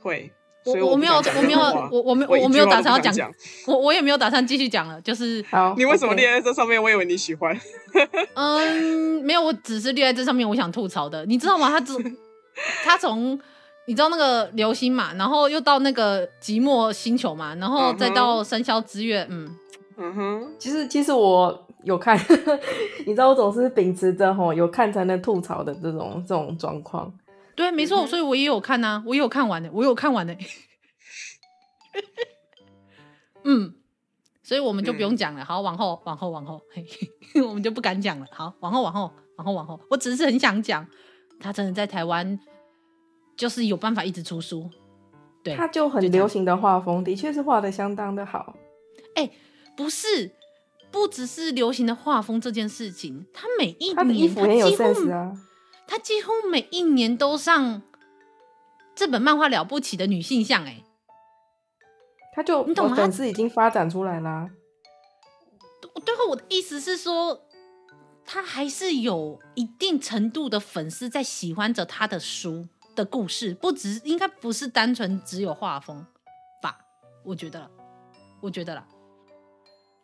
[0.00, 0.32] 会。
[0.64, 3.30] 我我，我没有我没有我我没我没有打算要讲，
[3.66, 5.00] 我我也没有打算继续讲了。
[5.02, 6.82] 就是 好，你为什么列在这上面？
[6.82, 7.58] 我以为你喜欢。
[8.34, 11.68] 嗯，没有，我只是列在这上面，我想吐槽的，你知道吗？
[11.68, 11.92] 他只
[12.84, 13.38] 他从
[13.86, 19.54] 你知道那个流星嘛，然后又到那个寂寞星球嘛，然后再到生肖之月，嗯
[19.98, 20.52] 嗯哼。
[20.58, 22.18] 其实其实我有看，
[23.06, 27.12] 你知道我总是秉持着吼有看才能吐槽的这种这种状况。
[27.54, 30.34] 对，没错，所以我也有看啊，我也有看完的，我有看完的。
[33.44, 33.74] 嗯，
[34.42, 35.44] 所以我们就不用讲了。
[35.44, 36.84] 好，往后，往后，往后，嘿，
[37.42, 38.26] 我们就不敢讲了。
[38.32, 39.80] 好，往后，往后，往后，往后。
[39.90, 40.86] 我只是很想讲，
[41.40, 42.38] 他真的在台湾。
[43.36, 44.70] 就是有办法一直出书，
[45.42, 48.54] 对，他就很流行的画风，的确是画的相当的好。
[49.16, 49.32] 哎、欸，
[49.76, 50.30] 不是，
[50.92, 55.32] 不只是流行的画风这件事情，他每一年他的衣服很有 sense 啊，
[55.86, 57.82] 他几乎每一年都上
[58.94, 60.82] 这本漫画了不起的女性向，哎，
[62.32, 62.96] 他就你懂吗？
[62.96, 64.50] 粉丝已经发展出来啦。
[66.04, 67.40] 对后，我的意思是说，
[68.24, 72.68] 他还是有一定程度的粉丝在喜欢着他的书。
[72.94, 76.06] 的故事不只应该不是单纯只有画风
[76.62, 76.78] 吧？
[77.24, 77.68] 我觉得，
[78.40, 78.86] 我觉得啦。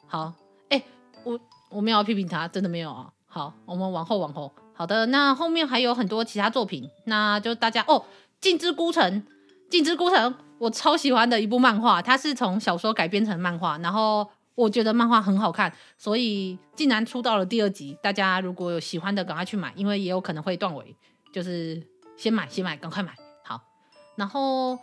[0.08, 0.34] 好，
[0.70, 0.84] 哎、欸，
[1.22, 3.12] 我我没有要批评他，真的没有啊。
[3.28, 4.52] 好，我们往后往后。
[4.80, 8.00] 好的，那后面还有很多其他作品，那就大家哦，
[8.40, 9.04] 《镜之孤城》，
[9.70, 20.96] 《镜之孤城》我超喜欢的一部漫画，它是从小说改编成漫画，然后我觉得漫画很好看，所以竟然出到了第二集，大家如果有喜欢的，赶快去买，因为也有可能会断尾，
[21.30, 21.86] 就是。
[22.16, 23.14] 先买，先买，赶快买
[23.44, 23.60] 好。
[24.16, 24.78] 然后，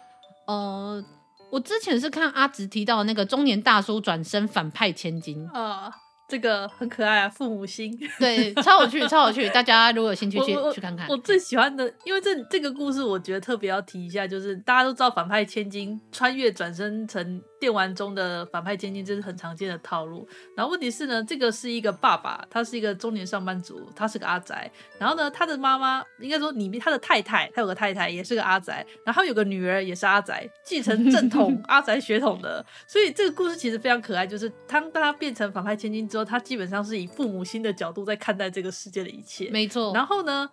[0.47, 1.03] 呃，
[1.51, 5.91] 我之前是看阿直提到那个中年大叔转身反派千金啊。
[6.27, 9.47] 这个很可爱啊，父母心，对，超有趣， 超有趣。
[9.49, 11.07] 大家如果有兴趣去去看看。
[11.07, 20.27] 我最喜欢的，因为这这个故事，我觉得特别要提一下，就是大家都知道反派千金穿越转身成电玩中的反派千金，这是很常见的套路。
[20.55, 24.71] 然后问题是呢，这个是一个爸爸，他是一个中年上班族，他是个阿宅。
[24.99, 32.63] 然后呢，他的妈妈应该说里面他的太太，他有个太太也是个阿宅，然后他有个女儿也是阿宅，继承正统 阿宅血统的。
[32.85, 36.27] 所以这个故事其实非常可爱，就是当他变成反派千金之后。
[36.27, 39.93] 他基本上是以父母心的角度在看待这个世界的一切，没错。
[39.93, 40.49] 然后呢，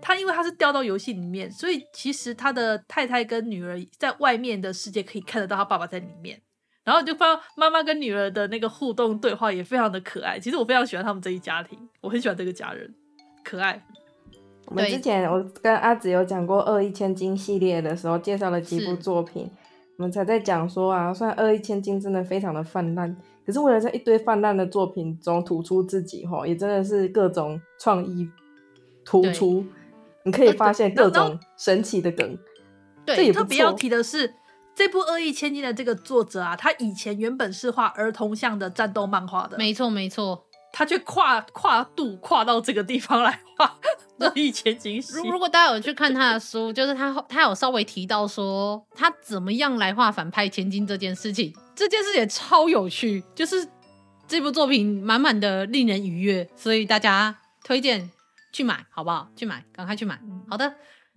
[0.00, 6.40] 他因为他是掉到游戏里面，所以其实他的太太跟女儿在外面的世界可以看得到他爸爸在里面。
[6.88, 10.40] 然后就发现妈妈跟女儿的那个互动对话也非常的可爱。
[10.40, 12.94] 其实我非常喜欢他们这一家庭，我很喜欢这个家人，
[13.44, 13.84] 可爱。
[14.64, 19.50] 我们之前我跟阿紫有讲过《二一千金》系列的时候，介绍了几部作品，
[19.98, 23.14] 我们才在讲说啊，虽然《恶意千金》真的非常的泛滥。
[23.44, 28.26] 可是为了在一堆泛滥的作品中突出自己，哈，也真的是各种创意
[29.04, 29.62] 突出。
[30.24, 32.38] 你可以发现各种神奇的梗。
[33.04, 34.34] 对，这也特别要提的是，
[34.78, 39.58] 这部《恶意千金》的这个作者啊，他以前原本是画儿童向的战斗漫画的。
[39.58, 40.46] 没错，没错。
[40.72, 43.76] 他却跨跨度跨到这个地方来画
[44.18, 45.02] 恶意千金。
[45.16, 51.52] 如如果大家有去看他的书， 就是他他有稍微提到说他怎么样来画反派千金这件事情。
[51.74, 53.68] 这件事也超有趣，就是
[54.28, 58.08] 这部作品满满的令人愉悦，所以大家推荐
[58.52, 59.28] 去买，好不好？
[59.34, 60.20] 去买，赶快去买。
[60.48, 60.72] 好的，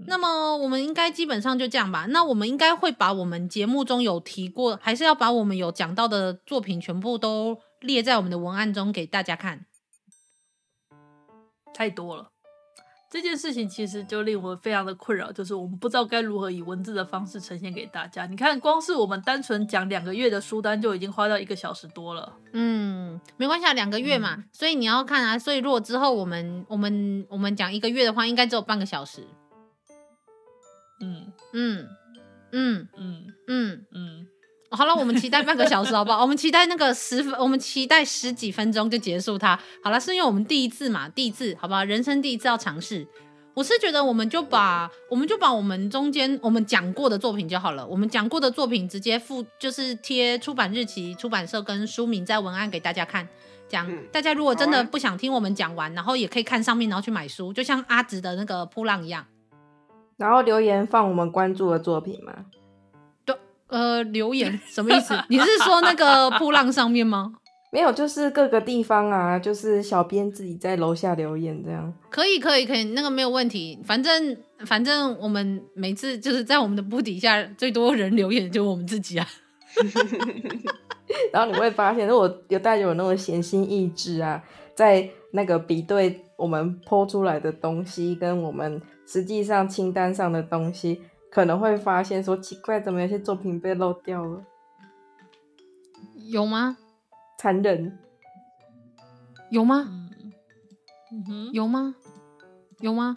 [0.08, 2.06] 那么我们应该基本上就这样吧。
[2.10, 9.66] 那我们应该会把我们节目中有提过，还是要把我们有讲到的作品全部都列在我们的文案中给大家看。
[11.74, 12.30] 太多了。
[13.10, 18.26] 这件事情其实就令我非常的困扰，就是我们不知道该如何以文字的方式呈现给大家。
[18.26, 22.38] 你看，光是我们单纯讲两个月的书单就已经花掉一个小时多了。
[22.54, 25.38] 嗯，没关系啊，两个月嘛，嗯，所以你要看啊。
[25.38, 29.28] 所以如果之后我们我们我们讲一个月的话，应该只有半个小时。
[31.02, 31.88] 嗯嗯
[32.52, 34.28] 嗯嗯嗯嗯。
[34.74, 36.22] 好了，我们期待半个小时，好不好？
[36.24, 39.60] 我们期待那个十分，我们期待十几分钟就结束它。
[39.84, 41.84] 好了，是因为我们第一次嘛，第一次，好不好？
[41.84, 43.06] 人生第一次要尝试。
[43.54, 47.86] 我是觉得，我们就把，我们就把我们中间我们讲过的作品就好了。
[47.86, 53.28] 我们讲过的作品直接附，就是贴出版日期、出版社跟书名在文案给大家看。
[53.68, 59.26] 这样，大家如果真的不想听我们讲完，然后也可以看上面，然后去买书，就像阿直的那个扑浪一样。
[60.22, 62.32] 然后留言放我们关注的作品吗？
[63.26, 63.36] 对
[63.70, 65.16] 呃，留言什么意思？
[65.30, 67.34] 你是说那个 铺浪上面吗？
[67.72, 71.92] 没有，就是各个地方啊，就是小编自己在楼下留言这样。
[72.10, 73.80] 可以，可以，可以，那个没有问题。
[73.84, 79.26] 反正，反正我们每次就是在我们的铺底下最多人留言就我们自己啊。
[81.34, 84.44] 然后你会发现，如果有大家有那种闲心意志啊，
[84.76, 88.82] 在那个比对我们 po 出来的东西跟我们
[89.12, 91.02] 实际上清单上的东西。
[91.30, 94.44] 可能会发现说奇怪，怎么有些作品被漏掉了？
[96.30, 96.78] 有吗？
[97.40, 97.98] 残忍？
[99.50, 99.88] 有吗？
[101.12, 101.96] 嗯哼，有吗？
[102.80, 103.16] 有吗？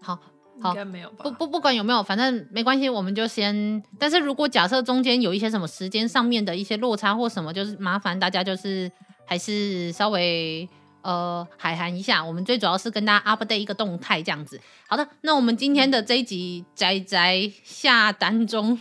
[0.00, 0.18] 好，
[0.60, 1.24] 好，应该没有吧？
[1.24, 3.82] 不不不管有没有，反正没关系，我们就先。
[3.98, 8.90] 但是如果假设中间有一些什么时间上面的一些落差或什么，就是麻烦大家就是
[9.26, 10.66] 还是稍微
[11.04, 12.24] 呃海涵一下。
[12.24, 14.60] 我们最主要是跟大家 update 一个动态这样子。
[14.88, 18.80] 好的，那我们今天的这一集宅宅下单中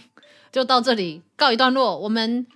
[0.51, 1.95] 就到这里告一段落。
[1.99, 2.47] 我们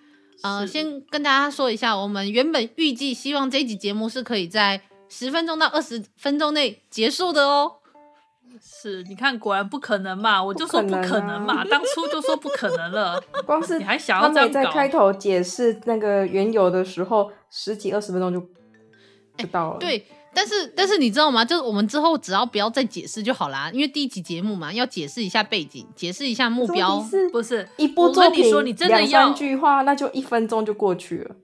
[0.41, 7.73] 呃先跟大家说一下，我们原本预计希望这一集节目是可以在十分钟到二十分钟内结束的哦。
[8.59, 10.43] 是，你看，果然不可能嘛！
[10.43, 13.21] 我就说不可能嘛，能啊、当初就说不可能了。
[13.45, 18.43] 光是你还想要这样在开头解释那个缘由的时候，十几二十分钟就
[19.37, 19.75] 就到了。
[19.75, 21.45] 欸、对，但是但是你知道吗？
[21.45, 31.35] 就是我们之后只要不要再解释就好啦，因为第一集节目嘛，要解释一下背景，解释一下目标，是不是一部作品，你说你真的要两三句话，那就一分钟就过去了。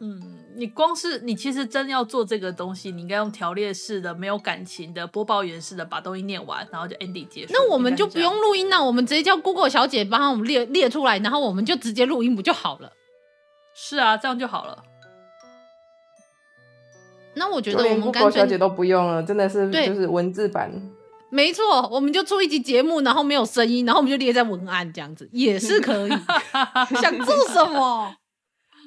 [0.00, 0.32] 嗯。
[0.58, 7.52] 你光是你其实真要做这个东西，你应该用条列式的、没有感情的、播报员式的把东西念完，然后就 ending 结束。
[7.52, 12.90] 那我们就不用录音了，我们直接叫 Google 小姐帮我们列列出来，然后我们就直接录音不就好了？
[13.74, 14.82] 是啊，这样就好了。
[17.36, 20.72] 那我觉得我们 Google 小姐都不用了，真的是就是文字版。
[21.28, 26.10] 没错，我们就出一集节目，然后没有声音，然后我们就列在文案这样子也是可以。
[27.00, 28.14] 想做什么？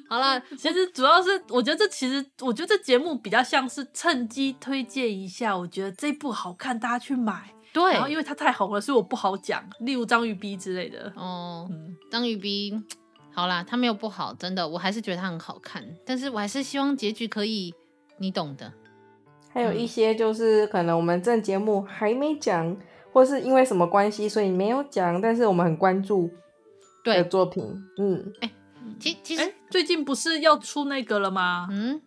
[0.08, 7.54] 好了， 其实主要是我觉得这其实我觉得这节目比较像是趁机推荐一下，我觉得这部好看，大家去买。
[7.72, 11.12] 对，然后因为它太红了，所以我不好讲，例如章鱼逼之类的。
[11.14, 12.74] 哦，嗯、章鱼逼，
[13.32, 17.72] 好啦，它没有不好，真的，我还是觉得它很好看，但是我还是希望结局可以，
[18.20, 18.72] 你懂的。
[19.52, 22.76] 还有一些就是可能我们这节目还没讲，
[23.12, 26.30] 或是因为什么关系，所以没有讲，但是我们很关注
[27.02, 27.64] 的作品，
[27.98, 28.50] 嗯，哎。
[28.98, 31.68] 其其实、欸、最近不是要出那个了吗？
[31.70, 32.00] 嗯，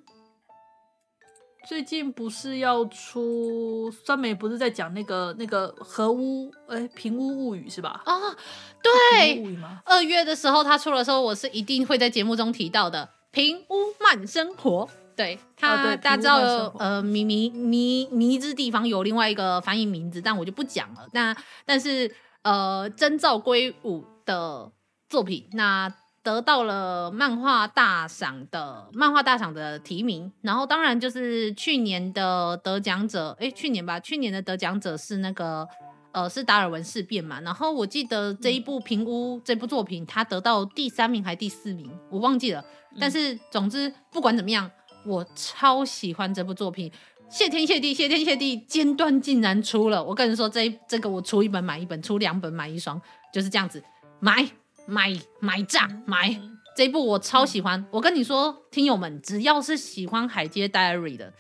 [1.68, 8.02] 最近不是要出酸梅不是在讲那个那个和屋哎、欸、平屋物语是吧？
[8.06, 8.36] 啊、哦，
[8.82, 9.56] 对，
[9.86, 13.10] 二月的时候他出的时候，我是一定会在节目中提到的。
[13.32, 21.08] 平屋慢生活，对他、哦、对大家知道呃迷迷迷迷之地方有另外一个翻译名字，但我就不讲了。
[21.14, 21.36] 那
[21.66, 24.72] 但是呃真照圭吾的
[25.10, 25.94] 作品那。
[26.24, 35.68] 得到了漫画大赏的漫画大赏的提名，然后当然就是去年的得奖者，诶，去年吧，去年的得奖者是那个
[36.14, 42.64] 呃是达尔文事变嘛，然后我记得这一部平屋、嗯、这部作品，他得到第三名还是第四名，我忘记了，
[42.98, 44.72] 但是总之不管怎么样，
[45.06, 46.92] 我超喜欢这部作品，
[47.30, 53.02] 谢天谢地谢天谢地，尖端竟然出了，我跟你说这这个我出一本买一本，出两本买一双，
[53.34, 53.84] 就是这样子
[54.20, 54.48] 买。
[54.86, 56.38] 买买炸买
[56.76, 61.32] 这一部我超喜欢，我跟你说，听友们只要是喜欢海街 Diary 的，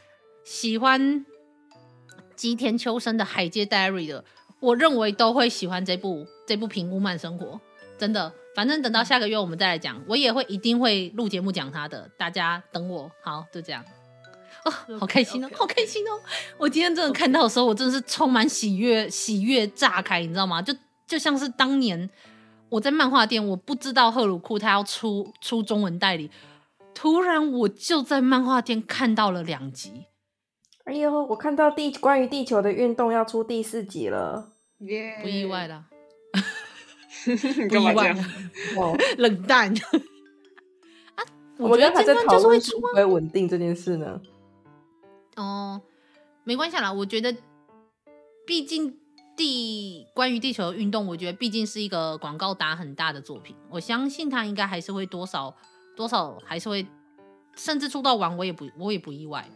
[0.45, 1.25] 喜欢
[2.37, 4.23] 吉田秋生的海街 Diary 的，
[4.61, 7.59] 我认为都会喜欢这部这部平屋慢生活，
[7.97, 8.31] 真的。
[8.55, 13.11] 反正等到下个月我们再来讲，我也会一定会录节目讲他的，大家等我。
[13.23, 13.83] 好，就这样。
[14.65, 16.11] 哦，好开心哦，好开心哦！
[16.57, 20.61] 我今天真的看到的时候，我真的是充满喜悦，喜悦炸开，你知道吗？
[20.61, 20.73] 就
[21.05, 22.09] 就像是当年。
[22.69, 26.31] 我在漫画店，我不知道赫鲁库他要出出中文代理，
[26.95, 30.05] 突然我就在漫画店看到了两集。
[30.85, 35.19] 哎呦，我看到地关于地球的运动要出第四集了，耶！
[35.21, 35.85] 不意外啦，
[37.69, 38.15] 不意外，
[38.77, 39.73] 哦，冷淡
[41.15, 41.23] 啊！
[41.57, 44.21] 我觉得还在讨论会不会稳定这件事呢。
[45.35, 45.81] 哦，
[46.43, 47.35] 没关系啦，我觉得
[48.45, 48.97] 毕竟。
[49.35, 55.57] 地关于地球的运动，我觉得毕竟是一个广告打很大的作品，我相信他应该还是会多少
[55.97, 56.85] 多少还是会，
[57.55, 59.49] 甚至出到完我也不我也不意外，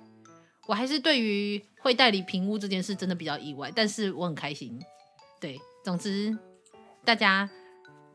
[0.68, 4.82] 我还是对于会代理评估这件事真的比较意外，但是我很开心。
[5.40, 6.36] 对，总之
[7.06, 7.48] 大家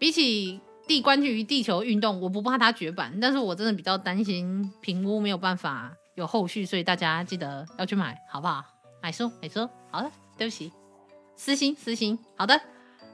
[0.03, 8.65] 比起地关于地球运动，我不怕它绝版，但是我真的比较担心平屋没有办法有后续，所以大家记得要去买，好不好？
[9.01, 9.61] 买书买书，
[9.93, 10.73] 好了，对不起。
[11.37, 12.61] 私心私心，好的，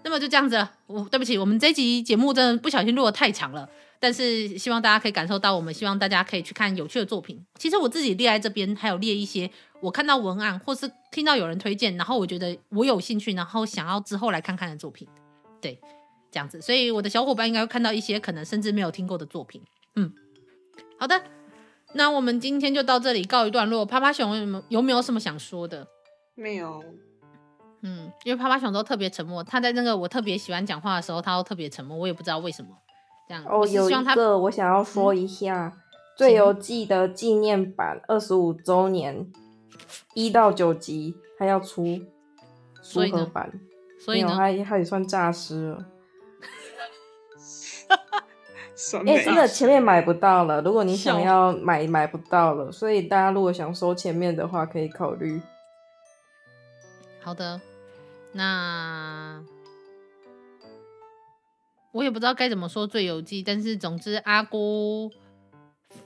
[0.03, 0.73] 那么就这样子了。
[0.87, 3.69] 我对不起，我们这集节目真的不小心录得太长了，
[4.01, 7.45] 但是希望大家可以感受到，我们希望大家可以去看有趣的作品。
[7.59, 9.51] 其实我自己列在这边，还有列一些
[9.83, 15.07] 我看到文案或是听到有人推荐，然后我觉得我有兴趣，然后想要之后来看看的作品。
[15.61, 15.79] 对，
[16.31, 19.63] 这样子，所以我的小伙伴应该会看到一些可能甚至没有听过的作品。
[19.97, 20.13] 嗯，
[20.99, 21.23] 好的，
[21.95, 23.85] 那我们今天就到这里告一段落。
[23.87, 25.87] 趴趴熊有没有，有没有什么想说的？
[26.35, 26.85] 没有。
[27.81, 32.71] 嗯，因为趴趴熊都特别沉默，他在那个我特别喜欢讲话的时候，他都特别沉默，我也不知道为什么。
[33.29, 35.79] 这样哦，有一个我想要说一下，嗯
[36.19, 39.31] 《最游记》的纪念版二十五周年
[40.15, 42.01] 一到九集，他要出
[42.83, 43.61] 书盒版，
[44.01, 45.87] 所以呢，他他也算诈尸了。
[49.07, 50.63] 哎、欸，真的前面买不到了。
[50.63, 52.71] 如果你想要买，买不到了。
[52.71, 55.43] 所以大家如果想收前面的话，可以考虑。
[57.21, 57.61] 好的，
[58.33, 59.43] 那
[61.91, 65.11] 我也不知道该怎么说《最有记》，但是总之阿姑，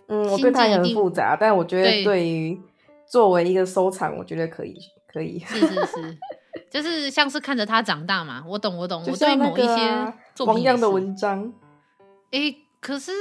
[0.06, 2.58] 嗯，我对他也很复杂，但我觉得对于
[3.06, 5.38] 作为一个收藏，我觉得可以，可以。
[5.40, 6.18] 是是是，
[6.70, 8.42] 就是像是看着他长大嘛。
[8.48, 9.04] 我懂，我懂。
[9.06, 10.12] 我对某一些
[10.46, 11.52] 王样的文章。
[12.33, 13.12] 哎、欸，可是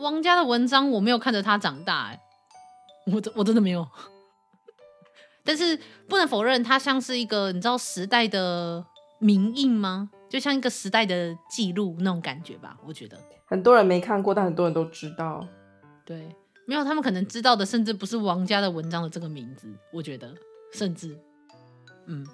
[0.00, 2.20] 王家的文章我没有看着他长大，哎，
[3.12, 3.86] 我真我真的没有。
[5.44, 5.78] 但是
[6.08, 8.84] 不能否认，它像是一个你知道时代的
[9.18, 10.10] 名印吗？
[10.28, 12.78] 就像一个时代的记录那种感觉吧。
[12.86, 15.44] 我觉得很多人没看过，但很多人都知道。
[16.04, 19.68] 对，没有他们可能知道的，甚至不是王家的文章的这个名字。
[19.92, 20.32] 我觉得，
[20.72, 21.18] 甚至，
[22.06, 22.24] 嗯，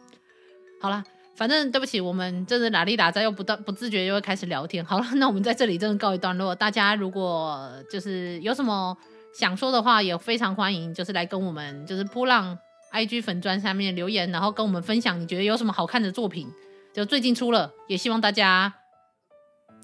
[0.78, 1.02] 好啦。
[1.36, 4.84] 反正对不起，我们真的拉里打杂又不到不自觉又会开始聊天。
[4.84, 6.54] 好了， 那我们在这里真的告一段落。
[6.54, 8.96] 大家如果就是有什么
[9.34, 12.56] 想说的话，也非常欢迎，就是来跟我们就是波浪
[12.92, 16.48] IG 粉砖下面留言，然后跟我们分享你觉得有什么好看的作品，
[16.94, 18.72] 就最近出了，也希望大家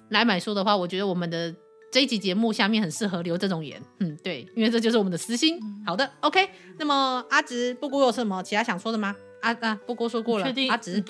[0.09, 1.55] 来买书的话，我觉得我们的
[1.93, 3.83] 这一集节目下面很适合留这种言。
[4.01, 5.61] 嗯，对，因为这就是我们的私心。
[5.85, 6.49] 好的，OK。
[6.79, 9.15] 那么阿直布谷有什么其他想说的吗？
[9.43, 11.05] 阿啊，布谷说过了，阿直。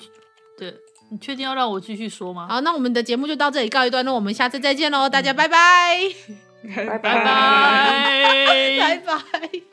[0.57, 0.73] 对，
[1.11, 2.47] 你确定要让我继续说吗？
[2.49, 5.99] 好，那我们的节目就到这里告一段落，我们下次再见喽，大家拜拜，
[6.75, 8.77] 拜 拜拜拜。
[8.79, 9.61] 拜拜。